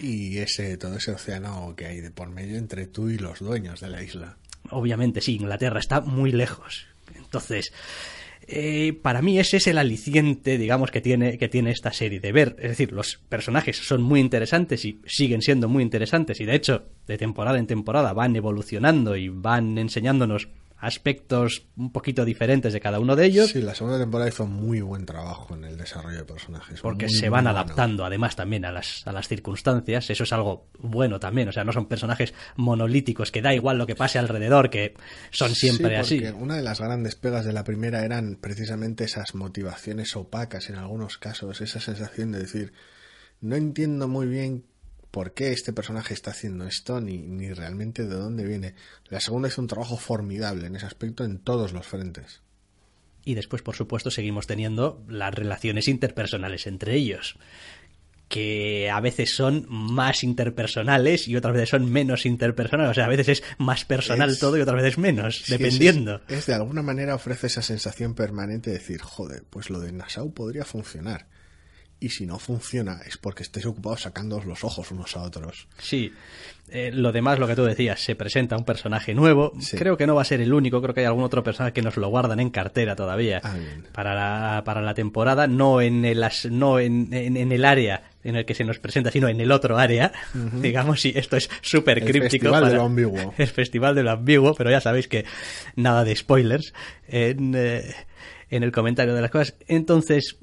[0.00, 3.80] Y ese, todo ese océano que hay de por medio entre tú y los dueños
[3.80, 4.36] de la isla.
[4.70, 6.86] Obviamente, sí, Inglaterra está muy lejos.
[7.16, 7.72] Entonces,
[8.50, 12.32] eh, para mí ese es el aliciente, digamos, que tiene, que tiene esta serie de
[12.32, 12.56] ver.
[12.58, 16.86] Es decir, los personajes son muy interesantes y siguen siendo muy interesantes y de hecho,
[17.06, 20.48] de temporada en temporada van evolucionando y van enseñándonos
[20.80, 23.50] aspectos un poquito diferentes de cada uno de ellos.
[23.50, 26.80] Sí, la segunda temporada hizo muy buen trabajo en el desarrollo de personajes.
[26.80, 28.06] Porque muy, se van adaptando bueno.
[28.06, 30.08] además también a las, a las circunstancias.
[30.10, 31.48] Eso es algo bueno también.
[31.48, 34.94] O sea, no son personajes monolíticos que da igual lo que pase alrededor, que
[35.30, 36.34] son siempre sí, así.
[36.38, 41.18] Una de las grandes pegas de la primera eran precisamente esas motivaciones opacas en algunos
[41.18, 42.72] casos, esa sensación de decir,
[43.40, 44.64] no entiendo muy bien
[45.10, 48.74] por qué este personaje está haciendo esto ni, ni realmente de dónde viene.
[49.08, 52.42] La segunda hizo un trabajo formidable en ese aspecto en todos los frentes.
[53.24, 57.38] Y después, por supuesto, seguimos teniendo las relaciones interpersonales entre ellos
[58.28, 62.90] que a veces son más interpersonales y otras veces son menos interpersonales.
[62.90, 66.16] O sea, a veces es más personal es, todo y otras veces menos, sí, dependiendo.
[66.16, 69.80] Es, es, es, de alguna manera ofrece esa sensación permanente de decir, joder, pues lo
[69.80, 71.26] de Nassau podría funcionar
[72.00, 75.66] y si no funciona es porque estéis ocupados sacándoos los ojos unos a otros.
[75.78, 76.12] Sí,
[76.70, 79.52] eh, lo demás, lo que tú decías, se presenta un personaje nuevo.
[79.60, 79.76] Sí.
[79.76, 81.82] Creo que no va a ser el único, creo que hay algún otro personaje que
[81.82, 83.56] nos lo guardan en cartera todavía ah,
[83.92, 88.36] para, la, para la temporada, no en el, no en, en, en, el área en
[88.36, 90.12] el que se nos presenta, sino en el otro área.
[90.34, 90.60] Uh -huh.
[90.60, 92.24] Digamos, y esto es súper críptico.
[92.24, 93.34] El festival para, de lo ambiguo.
[93.38, 95.24] El festival de lo ambiguo, pero ya sabéis que
[95.74, 96.74] nada de spoilers.
[97.08, 97.94] En, eh,
[98.50, 99.54] en el comentario de las cosas.
[99.66, 100.36] Entonces,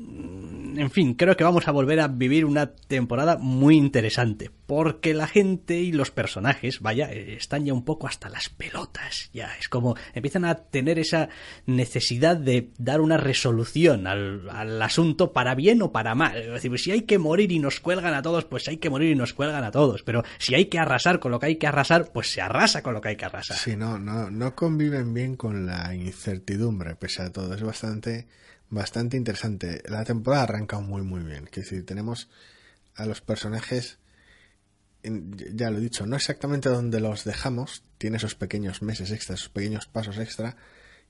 [0.78, 5.28] en fin, creo que vamos a volver a vivir una temporada muy interesante, porque la
[5.28, 9.70] gente y los personajes, vaya, eh, están ya un poco hasta las pelotas, ya, es
[9.70, 11.30] como empiezan a tener esa
[11.66, 16.38] necesidad de dar una resolución al, asunto para bien o para mal.
[16.38, 19.12] Es decir, si hay que morir y nos cuelgan a todos, pues hay que morir
[19.12, 21.68] y nos cuelgan a todos, pero si hay que arrasar con lo que hay que
[21.68, 23.58] arrasar, pues se arrasa con lo que hay que arrasar.
[23.58, 27.54] Sí, no, no conviven bien con la incertidumbre, pese a todo.
[27.54, 28.28] Es bastante,
[28.70, 29.84] bastante interesante.
[29.88, 31.46] La temporada arranca muy, muy bien.
[31.46, 32.30] Es decir, tenemos
[32.96, 34.00] a los personajes,
[35.04, 39.50] ya lo he dicho, no exactamente donde los dejamos, tiene esos pequeños meses extra, esos
[39.50, 40.56] pequeños pasos extra,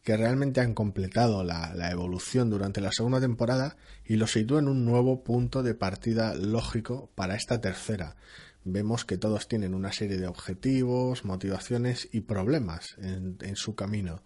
[0.03, 4.85] que realmente han completado la, evolución durante la segunda temporada y los sitúan en un
[4.85, 8.15] nuevo punto de partida lógico para esta tercera.
[8.63, 14.21] Vemos que todos tienen una serie de objetivos, motivaciones y problemas en, en su camino.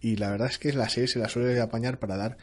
[0.00, 2.38] Y la verdad es que la serie se la suele apañar para dar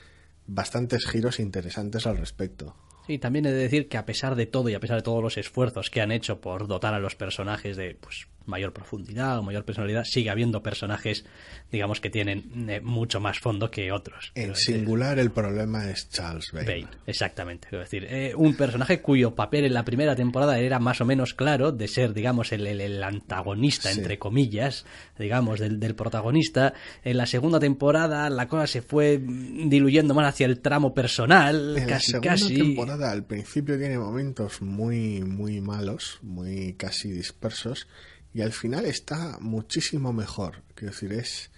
[0.48, 2.76] bastantes giros interesantes al respecto.
[3.08, 5.22] Sí, también he de decir que a pesar de todo y a pesar de todos
[5.22, 9.44] los esfuerzos que han hecho por dotar a los personajes de pues mayor profundidad o
[9.44, 11.26] mayor personalidad, sigue habiendo personajes,
[11.72, 14.32] digamos, que tienen eh, mucho más fondo que otros.
[14.36, 16.66] En singular, el problema es Charles Bane.
[16.66, 17.68] Bane exactamente.
[17.72, 21.34] Es decir, eh, un personaje cuyo papel en la primera temporada era más o menos
[21.34, 24.00] claro de ser, digamos, el, el, el antagonista, sí.
[24.00, 24.86] entre comillas,
[25.18, 26.74] digamos, del, del, protagonista.
[27.04, 31.78] En la segunda temporada la cosa se fue diluyendo más hacia el tramo personal.
[31.78, 32.58] En casi, la segunda casi.
[32.58, 37.88] temporada, al principio, tiene momentos muy, muy malos, muy casi dispersos
[38.36, 40.62] y al final está muchísimo mejor.
[40.74, 41.52] Quiero decir, es.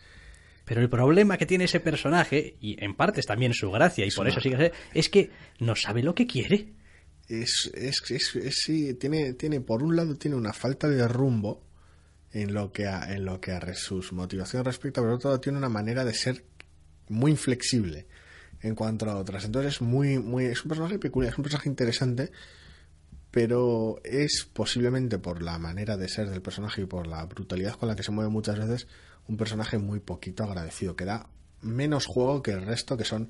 [0.63, 4.09] Pero el problema que tiene ese personaje, y en parte es también su gracia, y
[4.09, 4.31] es por una...
[4.31, 6.75] eso sigue es que no sabe lo que quiere.
[7.27, 11.65] Es, es, es, es, sí, tiene, tiene, por un lado, tiene una falta de rumbo
[12.31, 15.41] en lo que a, en lo que a sus motivaciones respecta, pero por otro lado,
[15.41, 16.45] tiene una manera de ser
[17.09, 18.05] muy inflexible
[18.61, 19.45] en cuanto a otras.
[19.45, 22.31] Entonces, es muy, muy, es un personaje peculiar, es un personaje interesante
[23.37, 27.87] pero es posiblemente por la manera de ser del personaje y por la brutalidad con
[27.87, 28.87] la que se mueve muchas veces
[29.27, 31.29] un personaje muy poquito agradecido, que da
[31.61, 33.29] menos juego que el resto, que son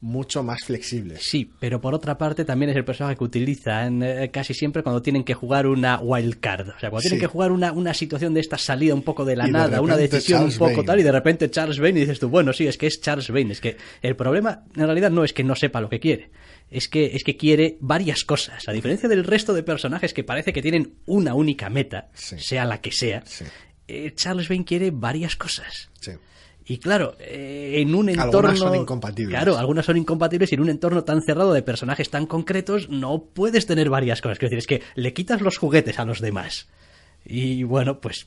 [0.00, 1.20] mucho más flexibles.
[1.28, 5.02] Sí, pero por otra parte también es el personaje que utilizan eh, casi siempre cuando
[5.02, 6.68] tienen que jugar una wild card.
[6.68, 7.08] O sea, cuando sí.
[7.08, 9.68] tienen que jugar una, una situación de esta salida un poco de la y nada,
[9.76, 12.28] de una decisión Charles un poco tal, y de repente Charles Bane y dices tú,
[12.28, 13.52] bueno, sí, es que es Charles Bane.
[13.52, 16.30] Es que el problema en realidad no es que no sepa lo que quiere.
[16.70, 18.68] Es que, es que quiere varias cosas.
[18.68, 22.36] A diferencia del resto de personajes que parece que tienen una única meta, Sí.
[22.38, 23.44] sea la que sea, Sí.
[23.88, 25.88] eh, Charles Bane quiere varias cosas.
[25.98, 26.12] Sí.
[26.68, 28.56] Y claro, eh, en un Algunas entorno.
[28.56, 29.34] son incompatibles.
[29.34, 33.24] Claro, algunas son incompatibles y en un entorno tan cerrado de personajes tan concretos no
[33.24, 34.38] puedes tener varias cosas.
[34.38, 36.68] Quiero decir, es que le quitas los juguetes a los demás.
[37.24, 38.26] Y bueno, pues.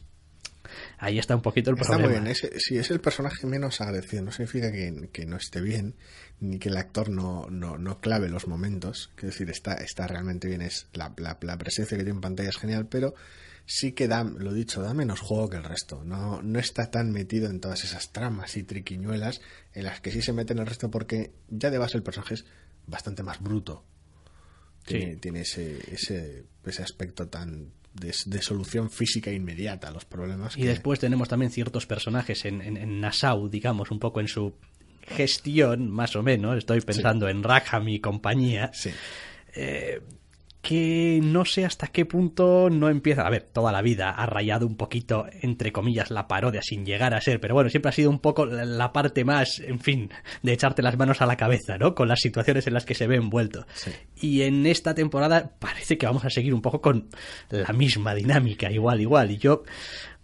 [0.97, 2.09] Ahí está un poquito el Está problema.
[2.13, 2.31] muy bien.
[2.31, 5.95] Es, si es el personaje menos agradecido, no significa que, que no esté bien,
[6.39, 9.11] ni que el actor no, no, no clave los momentos.
[9.15, 10.61] Quiero decir, está, está realmente bien.
[10.61, 13.13] Es la, la, la presencia que tiene en pantalla es genial, pero
[13.73, 16.03] sí que da, lo dicho, da menos juego que el resto.
[16.03, 19.39] No, no está tan metido en todas esas tramas y triquiñuelas
[19.73, 22.33] en las que sí se mete en el resto porque ya de base el personaje
[22.35, 22.45] es
[22.87, 23.85] bastante más bruto.
[24.85, 25.19] Tiene, Sí.
[25.19, 30.57] tiene ese, ese, ese aspecto tan de, de solución física inmediata a los problemas.
[30.57, 34.27] Y que- después tenemos también ciertos personajes en, en, en Nassau, digamos, un poco en
[34.27, 34.53] su
[35.07, 36.57] gestión, más o menos.
[36.57, 38.71] Estoy pensando en Rackham y compañía.
[38.73, 38.89] Sí.
[39.55, 40.01] eh,
[40.61, 43.25] que no sé hasta qué punto no empieza.
[43.25, 47.13] A ver, toda la vida ha rayado un poquito, entre comillas, la parodia sin llegar
[47.13, 50.11] a ser, pero bueno, siempre ha sido un poco la, parte más, en fin,
[50.43, 51.95] de echarte las manos a la cabeza, ¿no?
[51.95, 53.65] Con las situaciones en las que se ve envuelto.
[53.73, 53.91] Sí.
[54.15, 57.09] Y en esta temporada parece que vamos a seguir un poco con
[57.49, 59.31] la misma dinámica, igual, igual.
[59.31, 59.63] Y yo.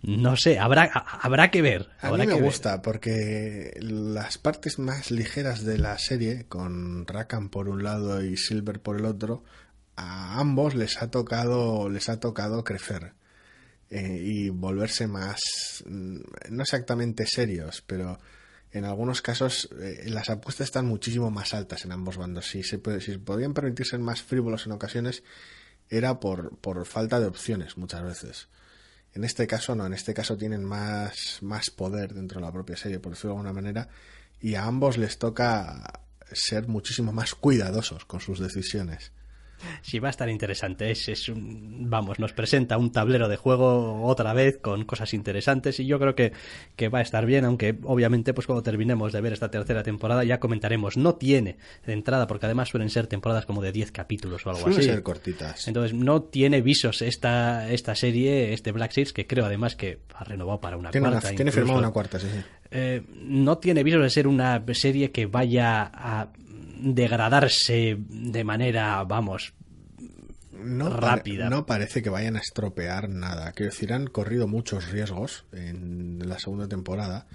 [0.04, 1.89] No sé, habrá, habrá que ver.
[2.02, 2.43] A mí me que ver.
[2.43, 8.38] gusta porque las partes más ligeras de la serie, con Rackham por un lado y
[8.38, 9.43] Silver por el otro,
[9.97, 13.13] a ambos les ha tocado, les ha tocado crecer
[13.89, 15.41] eh, y volverse más,
[15.86, 16.19] mm,
[16.51, 18.19] no exactamente serios, pero
[18.71, 22.47] en algunos casos eh, las apuestas están muchísimo más altas en ambos bandos.
[22.47, 25.23] Si se, si podían permitirse ser más frívolos en ocasiones,
[25.89, 28.49] era por, por falta de opciones muchas veces.
[29.13, 32.77] En este caso no, en este caso tienen más, más poder dentro de la propia
[32.77, 33.89] serie, por decirlo de alguna manera,
[34.39, 39.12] y a ambos les toca ser muchísimo más cuidadosos con sus decisiones.
[39.81, 40.91] Sí, va a estar interesante.
[40.91, 45.79] Es, es un, vamos, nos presenta un tablero de juego otra vez con cosas interesantes
[45.79, 46.31] y yo creo que,
[46.75, 50.23] que va a estar bien, aunque obviamente pues cuando terminemos de ver esta tercera temporada
[50.23, 50.97] ya comentaremos.
[50.97, 54.61] No tiene de entrada, porque además suelen ser temporadas como de 10 capítulos o algo
[54.61, 54.89] Suelen así.
[54.89, 55.67] ser cortitas.
[55.67, 60.23] Entonces no tiene visos esta, esta serie, este Black Sails, que creo además que ha
[60.23, 61.35] renovado para una Tiene, una- cuarta.
[61.35, 62.39] tiene firmado una cuarta, sí, sí.
[62.69, 66.27] Eh, no tiene visos de ser una serie que vaya a
[66.79, 69.53] degradarse de manera, vamos,
[70.51, 71.49] no pare- rápida.
[71.49, 73.51] no parece que vayan a estropear nada.
[73.53, 77.27] Quiero decir, han corrido muchos riesgos en la segunda temporada.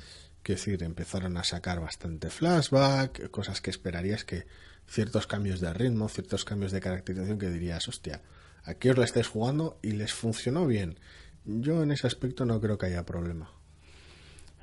[0.43, 4.45] Quiero decir, empezaron a sacar bastante flashback, cosas que esperarías que
[4.89, 8.21] ciertos cambios de ritmo, ciertos cambios de caracterización que dirías, hostia,
[8.65, 10.99] aquí os la estáis jugando y les funcionó bien.
[11.45, 13.53] Yo en ese aspecto no creo que haya problema.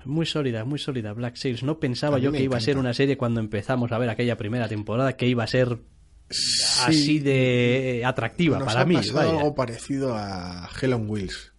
[0.05, 1.63] Muy sólida, muy sólida Black Sails.
[1.63, 4.67] No pensaba yo que iba a ser una serie cuando empezamos a ver aquella primera
[4.67, 5.79] temporada que iba a ser
[6.31, 6.83] Sí.
[6.85, 8.95] así de atractiva Nos para ha mí.
[8.95, 9.31] pasado vaya.
[9.39, 11.53] algo parecido a Hell on Wheels.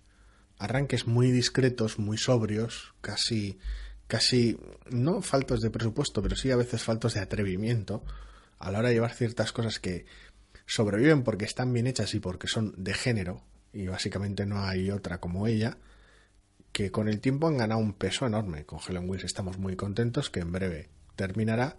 [0.59, 3.59] Arranques muy discretos, muy sobrios, casi,
[4.07, 4.59] casi,
[4.91, 8.05] no faltos de presupuesto, pero sí a veces faltos de atrevimiento
[8.61, 10.05] a la hora de llevar ciertas cosas que
[10.67, 15.19] sobreviven porque están bien hechas y porque son de género, y básicamente no hay otra
[15.19, 15.79] como ella,
[16.73, 18.65] que con el tiempo han ganado un peso enorme.
[18.65, 21.77] Con Hell on Wheels estamos muy contentos, que en breve terminará.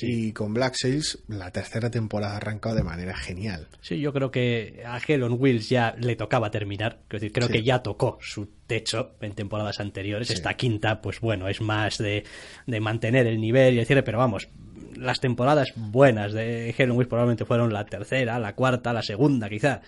[0.00, 3.68] Y con Black Sails, la tercera temporada ha arrancado de manera genial.
[3.82, 7.00] Sí, yo creo que a Hell on Wheels ya le tocaba terminar.
[7.08, 7.52] Quiero decir, creo Sí.
[7.52, 10.28] que ya tocó su techo en temporadas anteriores.
[10.28, 10.34] Sí.
[10.34, 12.24] Esta quinta, pues bueno, es más de,
[12.66, 14.48] de mantener el nivel y decir, pero vamos,
[14.96, 19.80] las temporadas buenas de Wheels probablemente fueron la tercera, la cuarta, la segunda, quizá.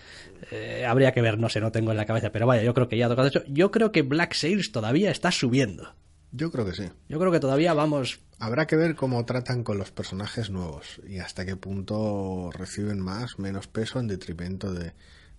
[0.51, 2.87] Eh, habría que ver, no sé, no tengo en la cabeza, pero vaya, yo creo
[2.87, 3.45] que ya ha tocado techo.
[3.47, 5.95] Yo creo que Black Sails todavía está subiendo.
[6.31, 6.89] Yo creo que sí.
[7.07, 11.19] Yo creo que todavía vamos Habrá que ver cómo tratan con los personajes nuevos y
[11.19, 14.93] hasta qué punto reciben más, menos peso en detrimento de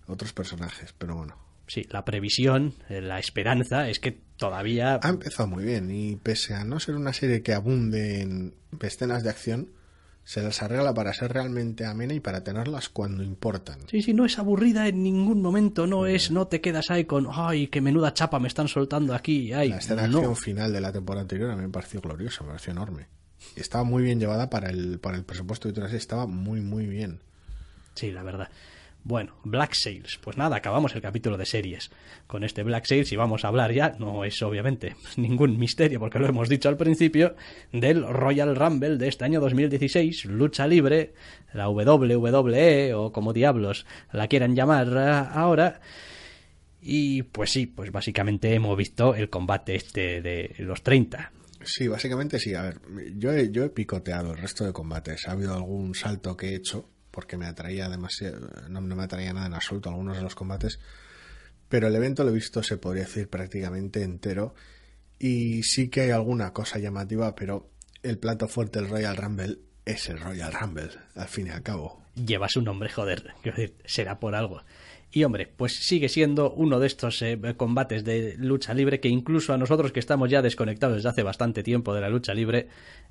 [0.07, 0.93] otros personajes.
[0.97, 5.91] Pero bueno, Sí, la previsión, eh, la esperanza es que todavía ha empezado muy bien
[5.91, 9.71] y pese a no ser una serie que abunde en escenas de acción,
[10.23, 13.79] se las arregla para ser realmente amena y para tenerlas cuando importan.
[13.89, 17.27] Sí, sí, no es aburrida en ningún momento, no es, no te quedas ahí con,
[17.31, 20.17] ay, qué menuda chapa me están soltando aquí, ay, La escena de no.
[20.17, 23.07] acción final de la temporada anterior a mí me pareció gloriosa, me pareció enorme.
[23.55, 27.21] Estaba muy bien llevada para el, para el presupuesto que tú estaba muy, muy bien.
[27.95, 28.49] Sí, la verdad.
[29.07, 30.19] Bueno, Black Sails.
[30.21, 31.91] Pues nada, acabamos el capítulo de series
[32.27, 36.19] con este Black Sails y vamos a hablar ya, no es obviamente ningún misterio porque
[36.19, 37.37] lo hemos dicho al principio,
[37.71, 41.13] del Royal Rumble de este año 2016, lucha libre,
[41.53, 45.79] la WWE o como diablos la quieran llamar eh, ahora.
[46.81, 51.31] Y pues sí, pues básicamente hemos visto el combate este de los 30.
[51.63, 52.55] Sí, básicamente sí.
[52.55, 52.81] A ver,
[53.15, 55.29] yo he, yo he picoteado el resto de combates.
[55.29, 59.47] Ha habido algún salto que he hecho porque me atraía demasiado, no, me atraía nada
[59.47, 60.79] en absoluto algunos de los combates.
[61.67, 64.53] Pero el evento lo he visto, se podría decir, prácticamente entero.
[65.17, 67.71] Y sí que hay alguna cosa llamativa, pero
[68.03, 72.03] el plato fuerte del Royal Rumble es el Royal Rumble, al fin y al cabo.
[72.13, 73.33] lleva su nombre, joder,
[73.83, 74.61] será por algo.
[75.09, 79.53] Y hombre, pues sigue siendo uno de estos eh, combates de lucha libre que incluso
[79.53, 82.67] a nosotros que estamos ya desconectados desde hace bastante tiempo de la lucha libre,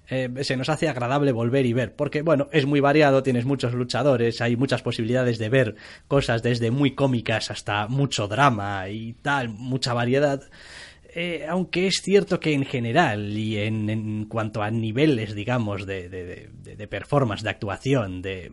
[0.09, 3.73] eh, se nos hace agradable volver y ver, porque bueno, es muy variado, tienes muchos
[3.73, 9.49] luchadores, hay muchas posibilidades de ver cosas desde muy cómicas hasta mucho drama y tal,
[9.49, 10.43] mucha variedad.
[11.15, 16.11] Eh, aunque es cierto que en general y en, en cuanto a niveles, digamos, de,
[16.11, 18.53] de, de, de performance, de actuación, de,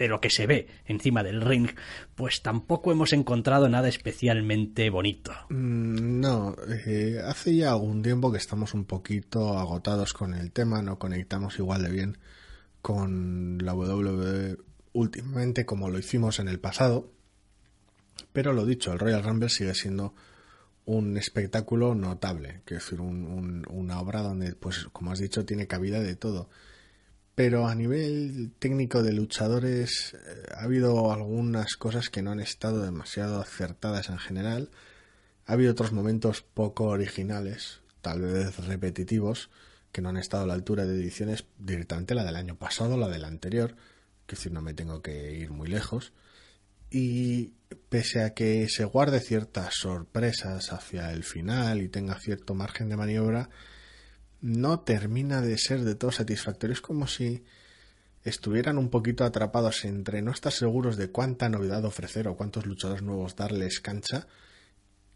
[0.00, 1.68] de lo que se ve encima del ring,
[2.14, 5.30] pues tampoco hemos encontrado nada especialmente bonito.
[5.50, 10.80] Mm, No, eh, hace ya algún tiempo que estamos un poquito agotados con el tema,
[10.80, 12.18] no conectamos igual de bien
[12.80, 14.56] con la WWE
[14.94, 17.12] últimamente como lo hicimos en el pasado.
[18.32, 20.14] Pero lo dicho, el Royal Rumble sigue siendo
[20.86, 25.44] un espectáculo notable, que es decir, un, un, una obra donde, pues, como has dicho,
[25.44, 26.48] tiene cabida de todo.
[27.40, 32.82] Pero a nivel técnico de luchadores eh, ha habido algunas cosas que no han estado
[32.82, 34.68] demasiado acertadas en general.
[35.46, 39.48] Ha habido otros momentos poco originales, tal vez repetitivos,
[39.90, 43.08] que no han estado a la altura de ediciones directamente la del año pasado, la
[43.08, 43.74] del anterior,
[44.26, 46.12] que decir, no me tengo que ir muy lejos.
[46.90, 47.54] Y
[47.88, 52.98] pese a que se guarde ciertas sorpresas hacia el final y tenga cierto margen de
[52.98, 53.48] maniobra,
[54.40, 56.74] no termina de ser de todo satisfactorio.
[56.74, 57.44] Es como si
[58.24, 63.02] estuvieran un poquito atrapados entre no estar seguros de cuánta novedad ofrecer o cuántos luchadores
[63.02, 64.26] nuevos darles cancha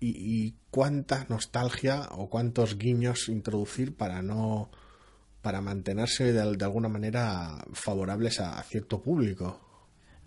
[0.01, 4.71] y, cuánta nostalgia o cuántos guiños introducir para no
[5.41, 9.61] para mantenerse de, alguna manera favorables a, a cierto público.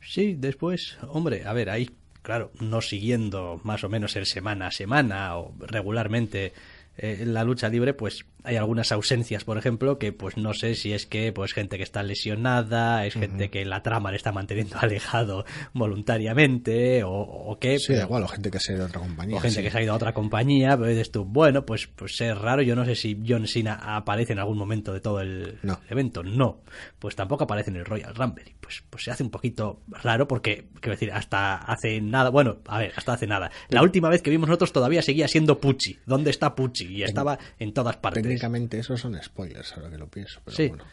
[0.01, 1.89] Sí, después, hombre, a ver, ahí,
[2.22, 6.53] claro, no siguiendo más o menos el semana a semana o regularmente
[6.97, 10.93] eh, la lucha libre, pues hay algunas ausencias, por ejemplo, que pues no sé si
[10.93, 14.78] es que pues gente que está lesionada, es gente que la trama le está manteniendo
[14.82, 17.80] alejado voluntariamente o, o qué.
[17.80, 19.38] Sí, igual, o gente que se ha ido a otra compañía.
[19.38, 19.64] O gente sí.
[19.64, 22.62] que se ha ido a otra compañía, pero dices tú, bueno, pues, pues es raro,
[22.62, 25.80] yo no sé si John Cena aparece en algún momento de todo el No.
[25.89, 26.62] evento, no,
[27.00, 30.28] pues tampoco aparece en el Royal Rumble, y pues, pues se hace un poquito raro
[30.28, 34.22] porque, quiero decir, hasta hace nada, bueno, a ver, hasta hace nada, la última vez
[34.22, 36.86] que vimos nosotros todavía seguía siendo Pucci, ¿dónde está Pucci?
[36.88, 38.24] Y estaba en todas partes.
[38.38, 40.67] Técnicamente esos son spoilers, ahora que lo pienso, pero Sí.
[40.67, 40.83] bueno.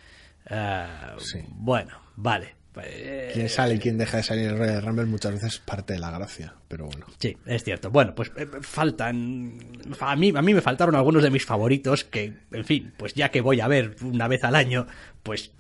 [0.49, 1.39] Ah, Sí.
[1.49, 2.57] Bueno, vale.
[2.83, 5.59] Eh, Quién sale y quién deja de salir en el Royal Rumble muchas veces es
[5.61, 7.07] parte de la gracia, pero bueno.
[7.21, 7.89] Sí, es cierto.
[7.91, 9.57] Bueno, pues eh, faltan.
[10.01, 13.31] A mí, a mí me faltaron algunos de mis favoritos que, en fin, pues ya
[13.31, 14.89] que voy a ver una vez al año,
[15.23, 15.53] pues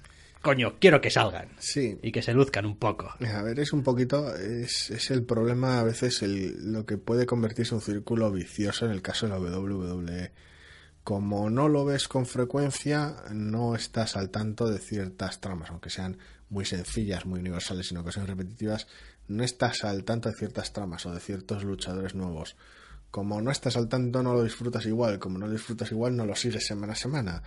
[0.42, 1.48] coño, quiero que salgan.
[1.60, 1.98] Sí.
[2.02, 3.14] Y que se luzcan un poco.
[3.32, 7.26] A ver, es un poquito, es, es el problema a veces el, lo que puede
[7.26, 10.32] convertirse en un círculo vicioso en el caso de la WWE.
[11.04, 16.16] Como no lo ves con frecuencia, no estás al tanto de ciertas tramas, aunque sean
[16.48, 18.86] muy sencillas, muy universales, sino que sean repetitivas,
[19.28, 22.56] no estás al tanto de ciertas tramas o de ciertos luchadores nuevos.
[23.10, 26.24] Como no estás al tanto, no lo disfrutas igual, como no lo disfrutas igual, no
[26.24, 27.42] lo sigues semana a semana.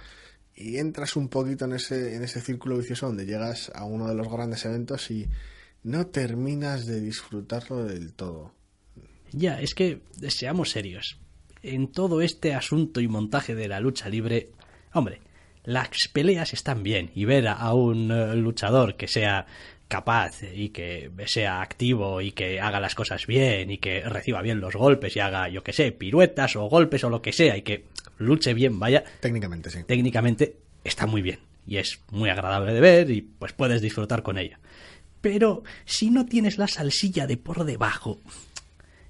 [0.55, 4.15] Y entras un poquito en ese, en ese círculo vicioso donde llegas a uno de
[4.15, 5.27] los grandes eventos y
[5.83, 8.53] no terminas de disfrutarlo del todo.
[9.31, 11.19] Ya, es que, seamos serios.
[11.63, 14.49] En todo este asunto y montaje de la lucha libre,
[14.93, 15.21] hombre,
[15.63, 19.45] las peleas están bien y ver a un eh, luchador que sea
[19.87, 24.59] capaz y que sea activo y que haga las cosas bien y que reciba bien
[24.59, 27.61] los golpes y haga, yo que sé, piruetas o golpes o lo que sea y
[27.61, 27.85] que
[28.17, 29.83] luche bien, vaya, Técnicamente sí.
[29.85, 34.37] técnicamente está muy bien y es muy agradable de ver y pues puedes disfrutar con
[34.37, 34.59] ella.
[35.21, 38.19] Pero si no tienes la salsilla de por debajo,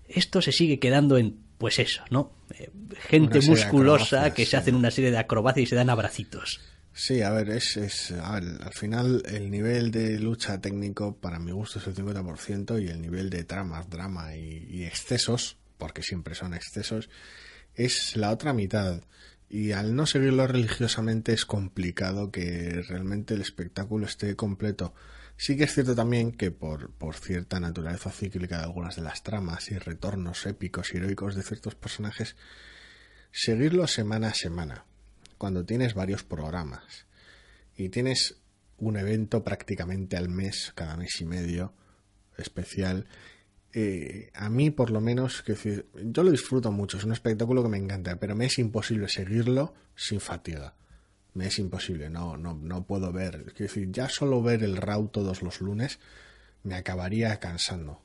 [0.08, 2.32] esto se sigue quedando en, pues eso, ¿no?
[2.58, 2.70] Eh,
[3.10, 6.60] gente musculosa que se hacen una serie de acrobacias y se dan abracitos.
[6.94, 11.38] Sí, a ver, es, es a ver, al final el nivel de lucha técnico para
[11.38, 16.02] mi gusto es el 50% y el nivel de tramas, drama y, y excesos, porque
[16.02, 17.10] siempre son excesos,
[17.76, 19.02] es la otra mitad.
[19.50, 24.94] Y al no seguirlo religiosamente es complicado que realmente el espectáculo esté completo.
[25.38, 29.22] Sí que es cierto también que por, por cierta naturaleza cíclica de algunas de las
[29.22, 32.36] tramas y retornos épicos y heroicos de ciertos personajes,
[33.32, 34.86] seguirlo semana a semana,
[35.38, 37.06] cuando tienes varios programas
[37.76, 38.38] y tienes
[38.78, 41.72] un evento prácticamente al mes, cada mes y medio,
[42.38, 43.08] especial,
[43.74, 45.56] eh, a mí por lo menos, que
[46.04, 49.76] yo lo disfruto mucho, es un espectáculo que me encanta, pero me es imposible seguirlo
[49.96, 50.74] sin fatiga.
[51.38, 53.44] Me es imposible, no, no, no puedo ver.
[53.46, 56.00] Es decir, ya solo ver el RAW todos los lunes
[56.64, 58.02] me acabaría cansando.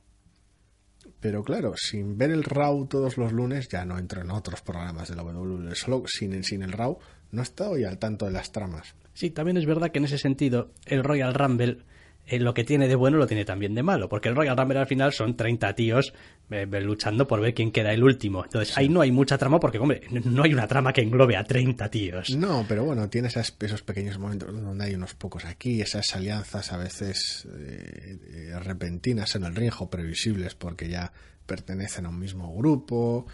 [1.19, 5.09] Pero claro, sin ver el RAW todos los lunes ya no entro en otros programas
[5.09, 5.73] de la WWE.
[5.73, 6.99] Solo sin, sin el RAW
[7.31, 8.93] no estoy al tanto de las tramas.
[9.15, 11.79] Sí, también es verdad que en ese sentido el Royal Rumble
[12.27, 14.79] eh, lo que tiene de bueno lo tiene también de malo, porque el Royal Rumble
[14.79, 16.13] al final son 30 tíos
[16.49, 18.43] eh, luchando por ver quién queda el último.
[18.43, 21.43] Entonces ahí no hay mucha trama porque, hombre, no hay una trama que englobe a
[21.43, 22.29] 30 tíos.
[22.35, 26.71] No, pero bueno, tiene esas- esos pequeños momentos donde hay unos pocos aquí, esas alianzas
[26.71, 28.17] a veces eh,
[28.51, 31.11] eh, repentinas en el ring o previsibles porque ya
[31.45, 33.25] pertenecen a un mismo grupo.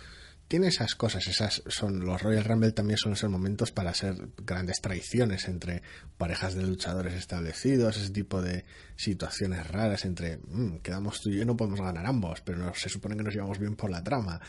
[0.49, 4.81] Tiene esas cosas, esas son los Royal Rumble también son esos momentos para hacer grandes
[4.81, 5.83] traiciones entre
[6.17, 11.45] parejas de luchadores establecidos, ese tipo de situaciones raras entre "Mm, quedamos tú y yo
[11.45, 14.41] no podemos ganar ambos, pero se supone que nos llevamos bien por la trama.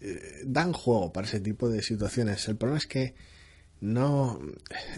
[0.00, 2.48] Eh, dan juego para ese tipo de situaciones.
[2.48, 3.14] El problema es que
[3.80, 4.40] no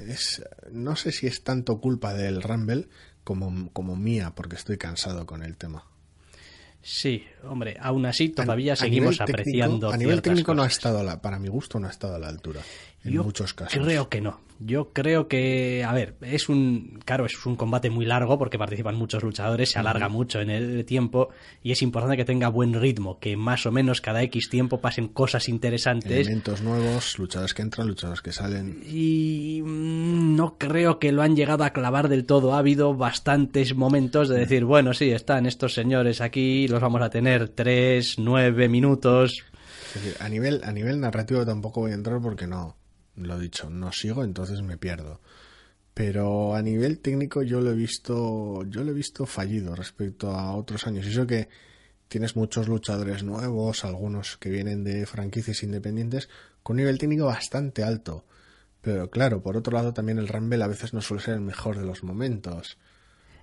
[0.08, 2.88] es no sé si es tanto culpa del Rumble
[3.22, 5.91] como, como mía porque estoy cansado con el tema.
[6.82, 9.90] Sí, hombre, aún así todavía A- a seguimos nivel técnico- apreciando.
[9.92, 12.18] a nivel técnico no ha estado a la, para mi gusto no ha estado a
[12.18, 12.60] la altura
[13.04, 13.82] en Yo muchos casos.
[13.82, 14.40] Creo que no.
[14.64, 18.94] Yo creo que, a ver, es un, claro, es un combate muy largo porque participan
[18.94, 21.30] muchos luchadores, se alarga mucho en el tiempo
[21.64, 25.08] y es importante que tenga buen ritmo, que más o menos cada X tiempo pasen
[25.08, 26.26] cosas interesantes.
[26.26, 28.82] Elementos nuevos, luchadores que entran, luchadores que salen.
[28.86, 32.54] Y mm, no creo que lo han llegado a clavar del todo.
[32.54, 37.10] Ha habido bastantes momentos de decir, bueno, sí, están estos señores aquí, los vamos a
[37.10, 39.42] tener tres, nueve minutos.
[39.94, 42.76] Es decir, a nivel, a nivel narrativo tampoco voy a entrar porque no,
[43.16, 45.20] lo dicho, no sigo, entonces me pierdo.
[45.94, 50.54] Pero a nivel técnico yo lo he visto, yo lo he visto fallido respecto a
[50.54, 51.06] otros años.
[51.06, 51.48] Y eso que
[52.08, 56.28] tienes muchos luchadores nuevos, algunos que vienen de franquicias independientes,
[56.62, 58.24] con un nivel técnico bastante alto.
[58.80, 61.78] Pero claro, por otro lado también el Rumble a veces no suele ser el mejor
[61.78, 62.78] de los momentos.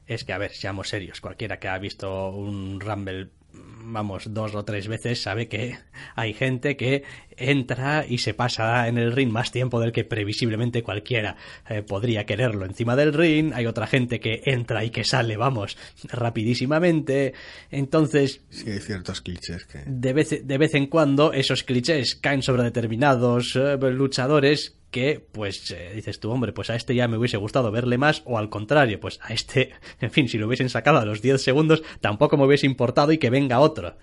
[0.06, 4.64] es que, a ver, seamos serios, cualquiera que ha visto un Rumble vamos, dos o
[4.64, 5.78] tres veces sabe que
[6.16, 7.04] hay gente que
[7.38, 11.38] entra y se pasa en el ring más tiempo del que previsiblemente cualquiera
[11.70, 13.52] eh, podría quererlo encima del ring.
[13.54, 17.34] Hay otra gente que entra y que sale, vamos, rapidísimamente.
[17.72, 18.42] Entonces...
[18.50, 19.84] Sí, hay ciertos clichés que...
[19.86, 25.72] De vez, de vez en cuando esos clichés caen sobre determinados eh, luchadores que, pues,
[25.72, 28.50] eh, dices tú, hombre, pues a este ya me hubiese gustado verle más, o al
[28.50, 32.38] contrario, pues a este, en fin, si lo hubiesen sacado a los 10 segundos, tampoco
[32.38, 33.98] me hubiese importado y que venga otro.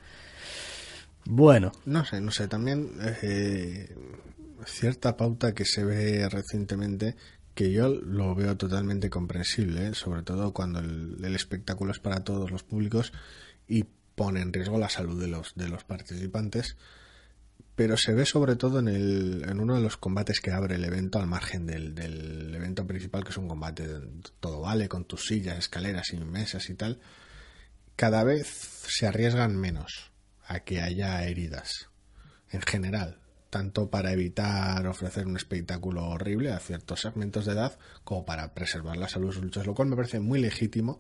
[1.25, 1.73] Bueno.
[1.85, 3.95] No sé, no sé, también eh,
[4.65, 7.17] cierta pauta que se ve recientemente
[7.55, 9.95] que yo lo veo totalmente comprensible, ¿eh?
[9.95, 13.13] sobre todo cuando el, el, espectáculo es para todos los públicos
[13.67, 16.77] y pone en riesgo la salud de los, de los participantes
[17.77, 20.85] pero se ve sobre todo en, el, en uno de los combates que abre el
[20.85, 23.87] evento al margen del, del evento principal, que es un combate
[24.41, 26.99] todo vale, con tus sillas, escaleras y mesas y tal.
[27.95, 30.11] Cada vez se arriesgan menos
[30.47, 31.91] a que haya heridas,
[32.51, 33.21] en general,
[33.51, 38.97] tanto para evitar ofrecer un espectáculo horrible a ciertos segmentos de edad, como para preservar
[38.97, 40.99] la salud de sus luchas, lo cual me parece muy legítimo,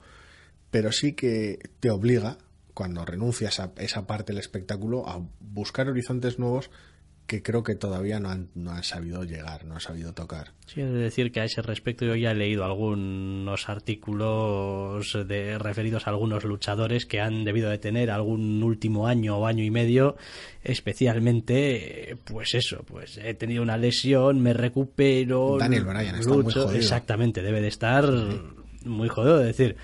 [0.70, 2.36] pero sí que te obliga
[2.76, 6.70] cuando renuncias a esa parte del espectáculo, a buscar horizontes nuevos
[7.26, 10.52] que creo que todavía no han, no han sabido llegar, no han sabido tocar.
[10.66, 16.06] Sí, de decir que a ese respecto yo ya he leído algunos artículos de, referidos
[16.06, 20.16] a algunos luchadores que han debido de tener algún último año o año y medio,
[20.62, 25.56] especialmente, pues eso, pues he tenido una lesión, me recupero.
[25.58, 26.72] Daniel Bryan está muy jodido.
[26.72, 28.04] Exactamente, debe de estar
[28.86, 29.76] muy jodido de decir,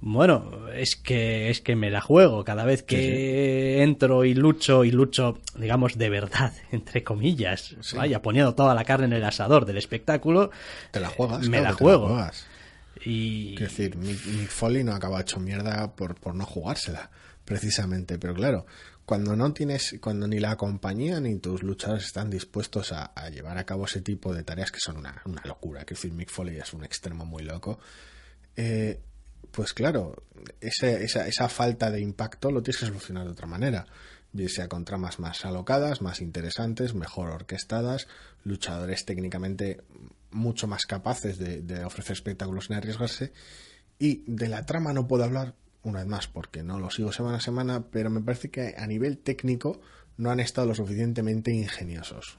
[0.00, 4.90] bueno, es que es que me la juego cada vez que entro y lucho y
[4.90, 9.78] lucho, digamos de verdad, entre comillas, vaya poniendo toda la carne en el asador del
[9.78, 10.50] espectáculo,
[10.90, 12.18] te la juegas, me la juego.
[13.04, 17.10] y es decir, Mick, Foley no acaba hecho mierda por, por no jugársela,
[17.44, 18.66] precisamente, pero claro,
[19.10, 23.66] cuando no tienes, cuando ni la compañía ni tus luchadores están dispuestos a, llevar a
[23.66, 26.72] cabo ese tipo de tareas que son una, una locura, que decir, Mick Foley es
[26.74, 27.80] un extremo muy loco,
[28.62, 29.00] eh,
[29.50, 30.22] pues claro,
[30.60, 33.86] esa, falta de impacto lo tienes que solucionar de otra manera.
[34.32, 38.06] Ya sea con tramas más alocadas, más interesantes, mejor orquestadas,
[38.44, 39.80] luchadores técnicamente
[40.30, 43.32] mucho más capaces de, de ofrecer espectáculos sin arriesgarse.
[43.98, 47.38] Y de la trama no puedo hablar, una vez más, porque no lo sigo semana
[47.38, 49.80] a semana, pero me parece que a nivel técnico
[50.18, 52.38] no han estado lo suficientemente ingeniosos.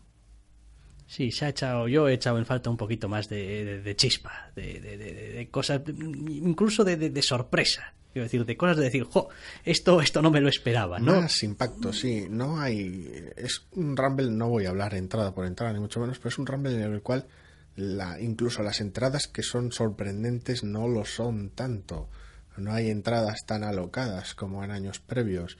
[1.12, 5.46] Sí, se ha echado, yo he echado en falta un poquito más de, chispa, de,
[5.52, 7.94] cosas, incluso de, sorpresa.
[8.14, 9.28] Quiero decir, de cosas de decir, jo,
[9.66, 11.20] esto, esto no me lo esperaba, ¿no?
[11.20, 12.28] Más impacto, sí.
[12.30, 13.30] No hay.
[13.36, 16.40] Es un Rumble, no voy a hablar entrada por entrada, ni mucho menos, pero es
[16.40, 17.28] un Rumble en el cual
[17.76, 22.10] la, incluso las entradas que son sorprendentes no lo son tanto.
[22.56, 25.58] No hay entradas tan alocadas como en años previos.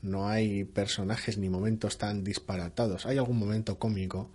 [0.00, 3.04] No hay personajes ni momentos tan disparatados.
[3.04, 4.30] Hay algún momento cómico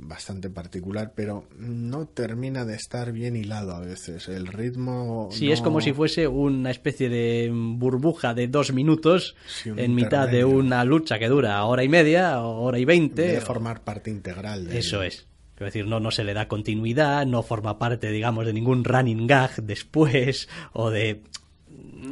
[0.00, 4.28] bastante particular, pero no termina de estar bien hilado a veces.
[4.28, 5.28] El ritmo.
[5.32, 10.44] Sí, es como si fuese una especie de burbuja de dos minutos en mitad de
[10.44, 13.22] una lucha que dura hora y media, hora y veinte.
[13.22, 14.68] Debe formar parte integral.
[14.68, 15.26] De Eso es.
[15.54, 19.26] Quiero decir, no, no se le da continuidad, no forma parte, digamos, de ningún running
[19.26, 21.22] gag después o de.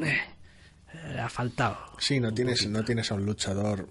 [0.03, 1.79] Eh, ha faltado.
[1.99, 3.87] Sí, no tienes, no tienes a un luchador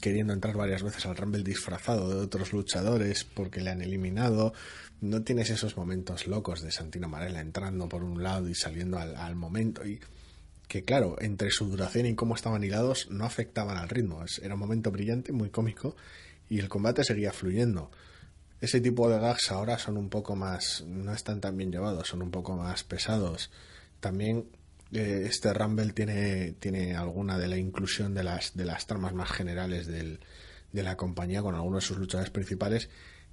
[0.00, 4.52] queriendo entrar varias veces al Rumble disfrazado de otros luchadores porque le han eliminado.
[5.00, 9.34] No tienes esos momentos locos de Santino Marella entrando por un lado y saliendo al,
[9.34, 9.86] momento.
[9.86, 10.00] Y
[10.68, 14.22] que, claro, entre su duración y cómo estaban hilados, no afectaban al ritmo.
[14.42, 15.96] Era un momento brillante, muy cómico,
[16.48, 17.90] y el combate seguía fluyendo.
[18.60, 20.84] Ese tipo de gags ahora son un poco más.
[20.86, 23.50] no están tan bien llevados, son un poco más pesados.
[24.00, 24.46] También
[24.92, 29.30] eh, este Rumble tiene, tiene alguna de la inclusión de las, de las tramas más
[29.30, 30.20] generales del,
[30.72, 32.88] de la compañía con algunos de sus luchadores principales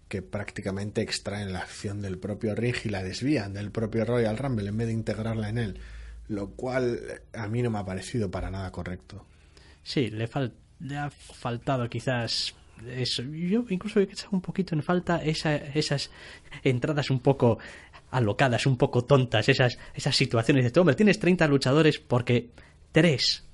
[0.07, 4.69] que prácticamente extraen la acción del propio ring y la desvían del propio Royal Rumble
[4.69, 5.79] en vez de integrarla en él,
[6.29, 6.99] lo cual
[7.33, 9.25] a mí no me ha parecido para nada correcto.
[9.83, 10.29] Sí, le,
[10.97, 12.55] ha faltado quizás
[12.89, 13.23] eso.
[13.23, 16.09] Yo incluso he echado un poquito en falta esa, esas
[16.63, 17.59] entradas un poco
[18.11, 20.71] alocadas, un poco tontas, esas, esas situaciones.
[20.71, 22.51] de hombre, tienes 30 luchadores porque
[22.91, 23.47] tres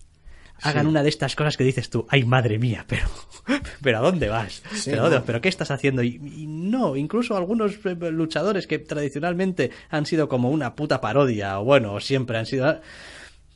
[0.61, 3.07] hagan una de estas cosas que dices tú, ay madre mía, pero,
[3.81, 4.63] pero ¿a dónde vas?
[4.85, 6.03] ¿Pero, qué estás haciendo?
[6.03, 11.65] Y, no, incluso algunos eh, luchadores que tradicionalmente han sido como una puta parodia, o
[11.65, 12.79] bueno, siempre han sido...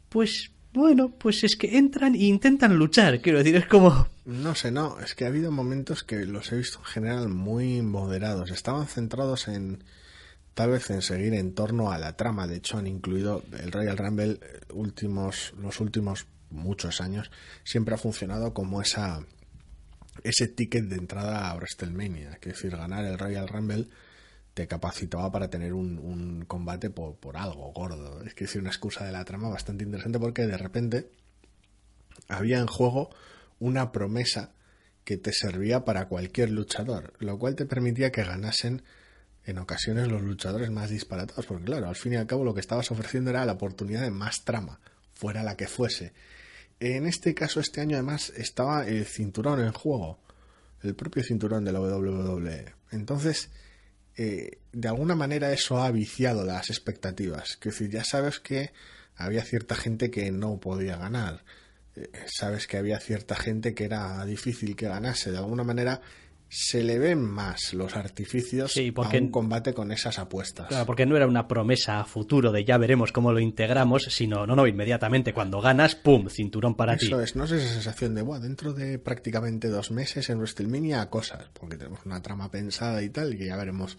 [0.09, 4.07] Pues bueno, pues es que entran e intentan luchar, quiero decir, es como...
[4.25, 7.81] No sé, no, es que ha habido momentos que los he visto en general muy
[7.81, 9.83] moderados, estaban centrados en
[10.57, 12.47] tal vez en seguir en torno a la trama.
[12.47, 17.29] De hecho, han incluido el Royal Rumble eh, últimos, los últimos muchos años,
[17.63, 19.23] siempre ha funcionado como esa
[20.23, 22.31] ese ticket de entrada a WrestleMania.
[22.31, 23.87] Es decir, ganar el Royal Rumble
[24.55, 28.23] te capacitaba para tener un, combate por, por, algo gordo.
[28.23, 31.11] Es que es una excusa de la trama bastante interesante porque de repente
[32.29, 33.11] había en juego
[33.59, 34.53] una promesa
[35.03, 38.81] que te servía para cualquier luchador, lo cual te permitía que ganasen
[39.47, 42.59] en ocasiones los luchadores más disparatados, porque claro, al fin y al cabo lo que
[42.59, 44.79] estabas ofreciendo era la oportunidad de más trama,
[45.13, 46.11] fuera la que fuese.
[46.81, 50.19] En este caso, este año además estaba el cinturón en juego,
[50.83, 52.73] el propio cinturón de la WWE.
[52.91, 53.49] Entonces,
[54.17, 57.51] eh, de alguna manera eso ha viciado las expectativas.
[57.51, 58.71] Es decir, ya sabes que
[59.15, 61.45] había cierta gente que no podía ganar.
[61.95, 65.31] Eh, sabes que había cierta gente que era difícil que ganase.
[65.31, 66.01] De alguna manera
[66.49, 70.67] se le ven más los artificios porque, a un combate con esas apuestas.
[70.67, 74.47] Claro, porque no era una promesa a futuro de ya veremos cómo lo integramos, sino,
[74.47, 77.07] no, no, inmediatamente cuando ganas, ¡pum!, cinturón para ti.
[77.07, 81.09] Eso es, no es esa sensación de, bueno, dentro de prácticamente dos meses en WrestleMania
[81.09, 83.97] cosas, porque tenemos una trama pensada y tal, y que ya veremos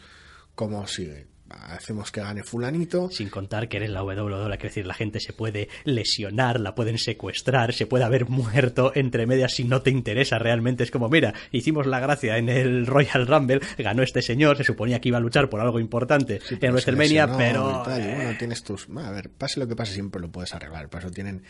[0.55, 3.11] cómo sigue hacemos que gane fulanito.
[3.11, 6.99] Sin contar que eres la WWE, es decir, la gente se puede lesionar, la pueden
[6.99, 10.85] secuestrar, se puede haber muerto entre medias si no te interesa realmente.
[10.85, 15.01] Es como, mira, hicimos la gracia en el Royal Rumble, ganó este señor, se suponía
[15.01, 17.85] que iba a luchar por algo importante en WrestleMania, pero...
[17.85, 18.89] bueno, tienes tus...
[18.97, 20.89] A ver, pase lo que pase, siempre lo puedes arreglar.
[20.89, 21.45] Por eso tienen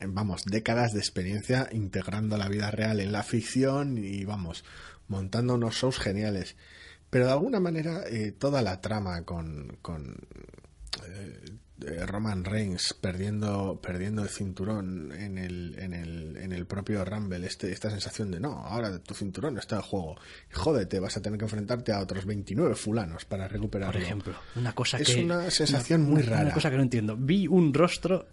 [0.00, 4.64] vamos, décadas de experiencia integrando la vida real en la ficción y vamos,
[5.08, 6.56] montando unos shows geniales.
[7.10, 10.16] Pero de alguna manera eh, toda la trama con, con
[11.04, 17.46] eh, Roman Reigns perdiendo, perdiendo el cinturón en el, en el, en el propio Rumble,
[17.46, 20.16] este, esta sensación de no, ahora tu cinturón está en juego,
[20.52, 23.92] jódete, vas a tener que enfrentarte a otros 29 fulanos para recuperarlo.
[23.92, 26.42] Por ejemplo, una cosa es una sensación muy rara.
[26.44, 27.14] Una cosa que no entiendo.
[27.16, 28.26] Vi un rostro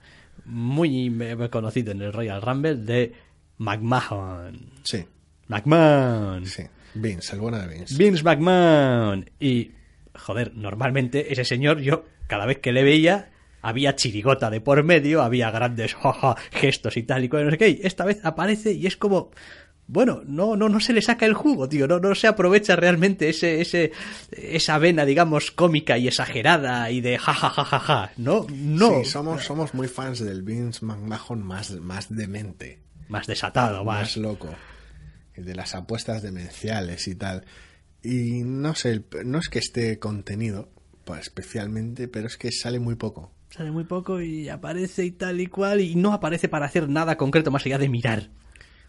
[0.46, 1.14] muy
[1.52, 3.14] conocido en el Royal Rumble de
[3.58, 4.72] McMahon.
[4.84, 5.06] Sí.
[5.48, 6.46] McMahon.
[6.46, 6.64] Sí.
[6.96, 7.96] Vince, el bueno de Vince.
[7.98, 9.30] Vince McMahon.
[9.40, 9.72] Y,
[10.16, 13.32] joder, normalmente ese señor, yo cada vez que le veía,
[13.62, 15.96] había chirigota de por medio, había grandes
[16.52, 17.80] gestos y tal y cual, no sé qué.
[17.84, 19.32] esta vez aparece y es como.
[19.86, 21.90] Bueno, no, no, no se le saca el jugo, tío.
[21.90, 23.92] No, no se aprovecha realmente ese, ese,
[24.32, 28.12] esa vena, digamos, cómica y exagerada y de jajajajaja.
[28.16, 29.04] No, no.
[29.04, 32.80] Sí, somos, somos muy fans del Vince McMahon más, más demente.
[33.10, 34.04] Más desatado, más.
[34.04, 34.56] Más loco
[35.36, 37.46] de las apuestas demenciales y tal.
[38.02, 40.70] Y no sé, no es que esté contenido,
[41.06, 43.32] pues especialmente, pero es que sale muy poco.
[43.50, 47.18] Sale muy poco y aparece y tal y cual, y no aparece para hacer nada
[47.18, 48.30] concreto más allá de mirar.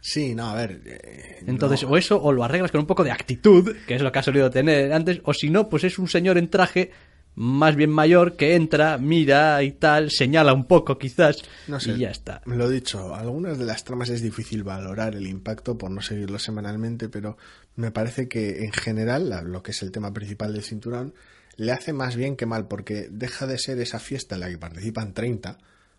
[0.01, 0.83] Sí, no, a ver.
[0.85, 4.13] Eh, Entonces, o eso, o lo arreglas con un poco de actitud, que es lo
[4.13, 6.91] que ha solido tener antes, o si no, pues es un señor en traje
[7.37, 11.99] más bien mayor que entra, mira y tal, señala un poco quizás no sé, y
[11.99, 12.43] ya está.
[12.47, 17.09] Lo dicho, algunas de las tramas es difícil valorar el impacto por no seguirlo semanalmente,
[17.09, 17.37] pero
[17.77, 21.15] me parece que en general lo que es el tema principal del cinturón
[21.57, 24.59] le hace más bien que mal porque deja de ser esa fiesta en la que
[24.59, 25.59] participan 30,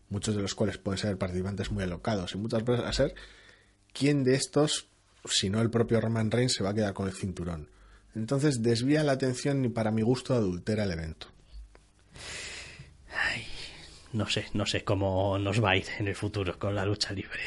[0.10, 3.16] muchos de los cuales pueden ser participantes muy alocados y muchas veces a ser
[3.94, 4.88] quién de estos,
[5.26, 7.70] si no el propio Roman Reigns, se va a quedar con el cinturón.
[8.16, 11.28] Entonces desvía la atención y para mi gusto adultera el evento.
[13.10, 13.44] Ay,
[14.14, 17.14] no sé, no sé cómo nos va a ir en el futuro con la lucha
[17.14, 17.42] libre.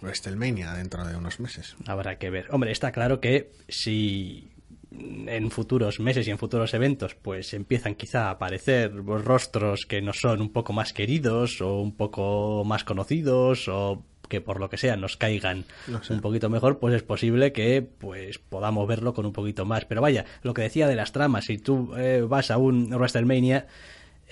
[0.00, 1.76] WrestleMania dentro de unos meses.
[1.86, 2.48] Habrá que ver.
[2.50, 4.52] Hombre, está claro que si
[4.90, 10.12] en futuros meses y en futuros eventos pues empiezan quizá a aparecer rostros que no
[10.12, 14.78] son un poco más queridos o un poco más conocidos o que por lo que
[14.78, 15.66] sea nos caigan
[16.08, 19.84] un poquito mejor, pues es posible que pues podamos verlo con un poquito más.
[19.84, 23.66] Pero vaya, lo que decía de las tramas, si tú eh, vas a un WrestleMania,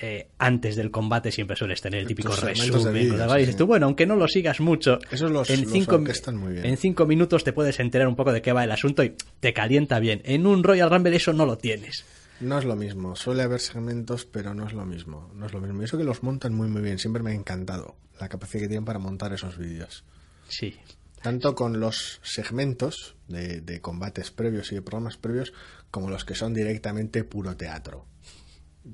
[0.00, 2.94] eh, antes del combate siempre sueles tener el típico resumen.
[3.36, 6.02] dices tú, bueno, aunque no lo sigas mucho, en, cinco,
[6.40, 9.52] en cinco minutos te puedes enterar un poco de qué va el asunto y te
[9.52, 10.22] calienta bien.
[10.24, 12.06] En un Royal Rumble eso no lo tienes.
[12.40, 15.30] No es lo mismo, suele haber segmentos, pero no es lo mismo.
[15.34, 15.82] No es lo mismo.
[15.82, 18.68] Y eso que los montan muy muy bien, siempre me ha encantado la capacidad que
[18.68, 20.04] tienen para montar esos vídeos.
[20.48, 20.76] Sí.
[21.22, 25.52] Tanto con los segmentos de, combates previos y de programas previos,
[25.90, 28.06] como los que son directamente puro teatro.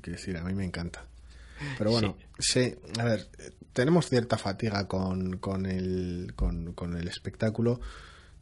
[0.00, 1.06] Quiero decir, a mí me encanta.
[1.78, 2.74] Pero bueno, sí.
[2.98, 3.28] a ver,
[3.72, 7.80] tenemos cierta fatiga con, con, el, con, con el espectáculo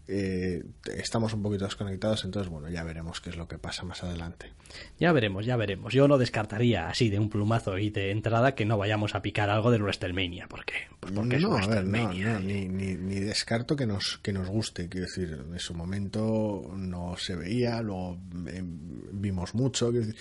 [0.06, 0.62] eh,
[0.96, 4.52] estamos un poquito desconectados, entonces bueno, ya veremos qué es lo que pasa más adelante.
[4.98, 5.94] Ya veremos, ya veremos.
[5.94, 9.48] Yo no descartaría así de un plumazo y de entrada que no vayamos a picar
[9.48, 12.32] algo de WrestleMania, porque, pues porque no, es a ver, no, WrestleMania.
[12.34, 16.70] no, ni, ni, ni descarto que nos, que nos guste, quiero decir, en su momento
[16.76, 20.16] no se veía, luego eh, vimos mucho, decir,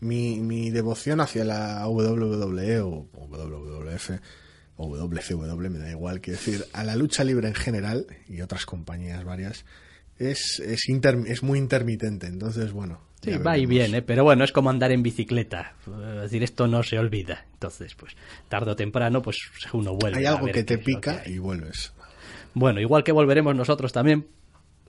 [0.00, 4.12] mi, mi devoción hacia la WWE o WWF
[4.76, 8.66] o WCW, me da igual, quiero decir, a la lucha libre en general y otras
[8.66, 9.64] compañías varias,
[10.18, 13.00] es, es, inter- es muy intermitente, entonces bueno.
[13.22, 15.74] Sí, va y viene, pero bueno, es como andar en bicicleta.
[16.16, 17.44] Es decir, esto no se olvida.
[17.54, 18.12] Entonces, pues,
[18.48, 19.38] tarde o temprano, pues
[19.72, 20.18] uno vuelve.
[20.18, 21.92] Hay a algo ver que te que pica y vuelves.
[22.54, 24.26] Bueno, igual que volveremos nosotros también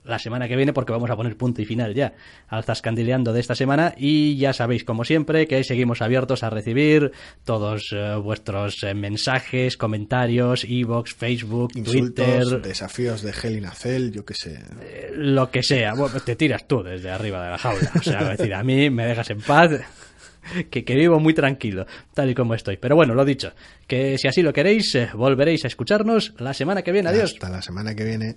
[0.04, 2.14] la semana que viene, porque vamos a poner punto y final ya
[2.48, 3.94] al Zascandileando de esta semana.
[3.96, 7.12] Y ya sabéis, como siempre, que seguimos abiertos a recibir
[7.44, 13.72] todos eh, vuestros eh, mensajes, comentarios, e-box, Facebook, Insultos, Twitter, desafíos de Hell in a
[13.72, 14.60] Cell, yo qué sé.
[14.82, 15.94] eh, lo que sea.
[15.94, 17.90] Bueno, te tiras tú desde arriba de la jaula.
[17.94, 19.70] O sea, decir, a mí me dejas en paz.
[20.70, 22.78] Que, que vivo muy tranquilo, tal y como estoy.
[22.78, 23.52] Pero bueno, lo dicho,
[23.86, 27.10] que si así lo queréis, volveréis a escucharnos la semana que viene.
[27.10, 27.34] Adiós.
[27.34, 28.36] Hasta la semana que viene.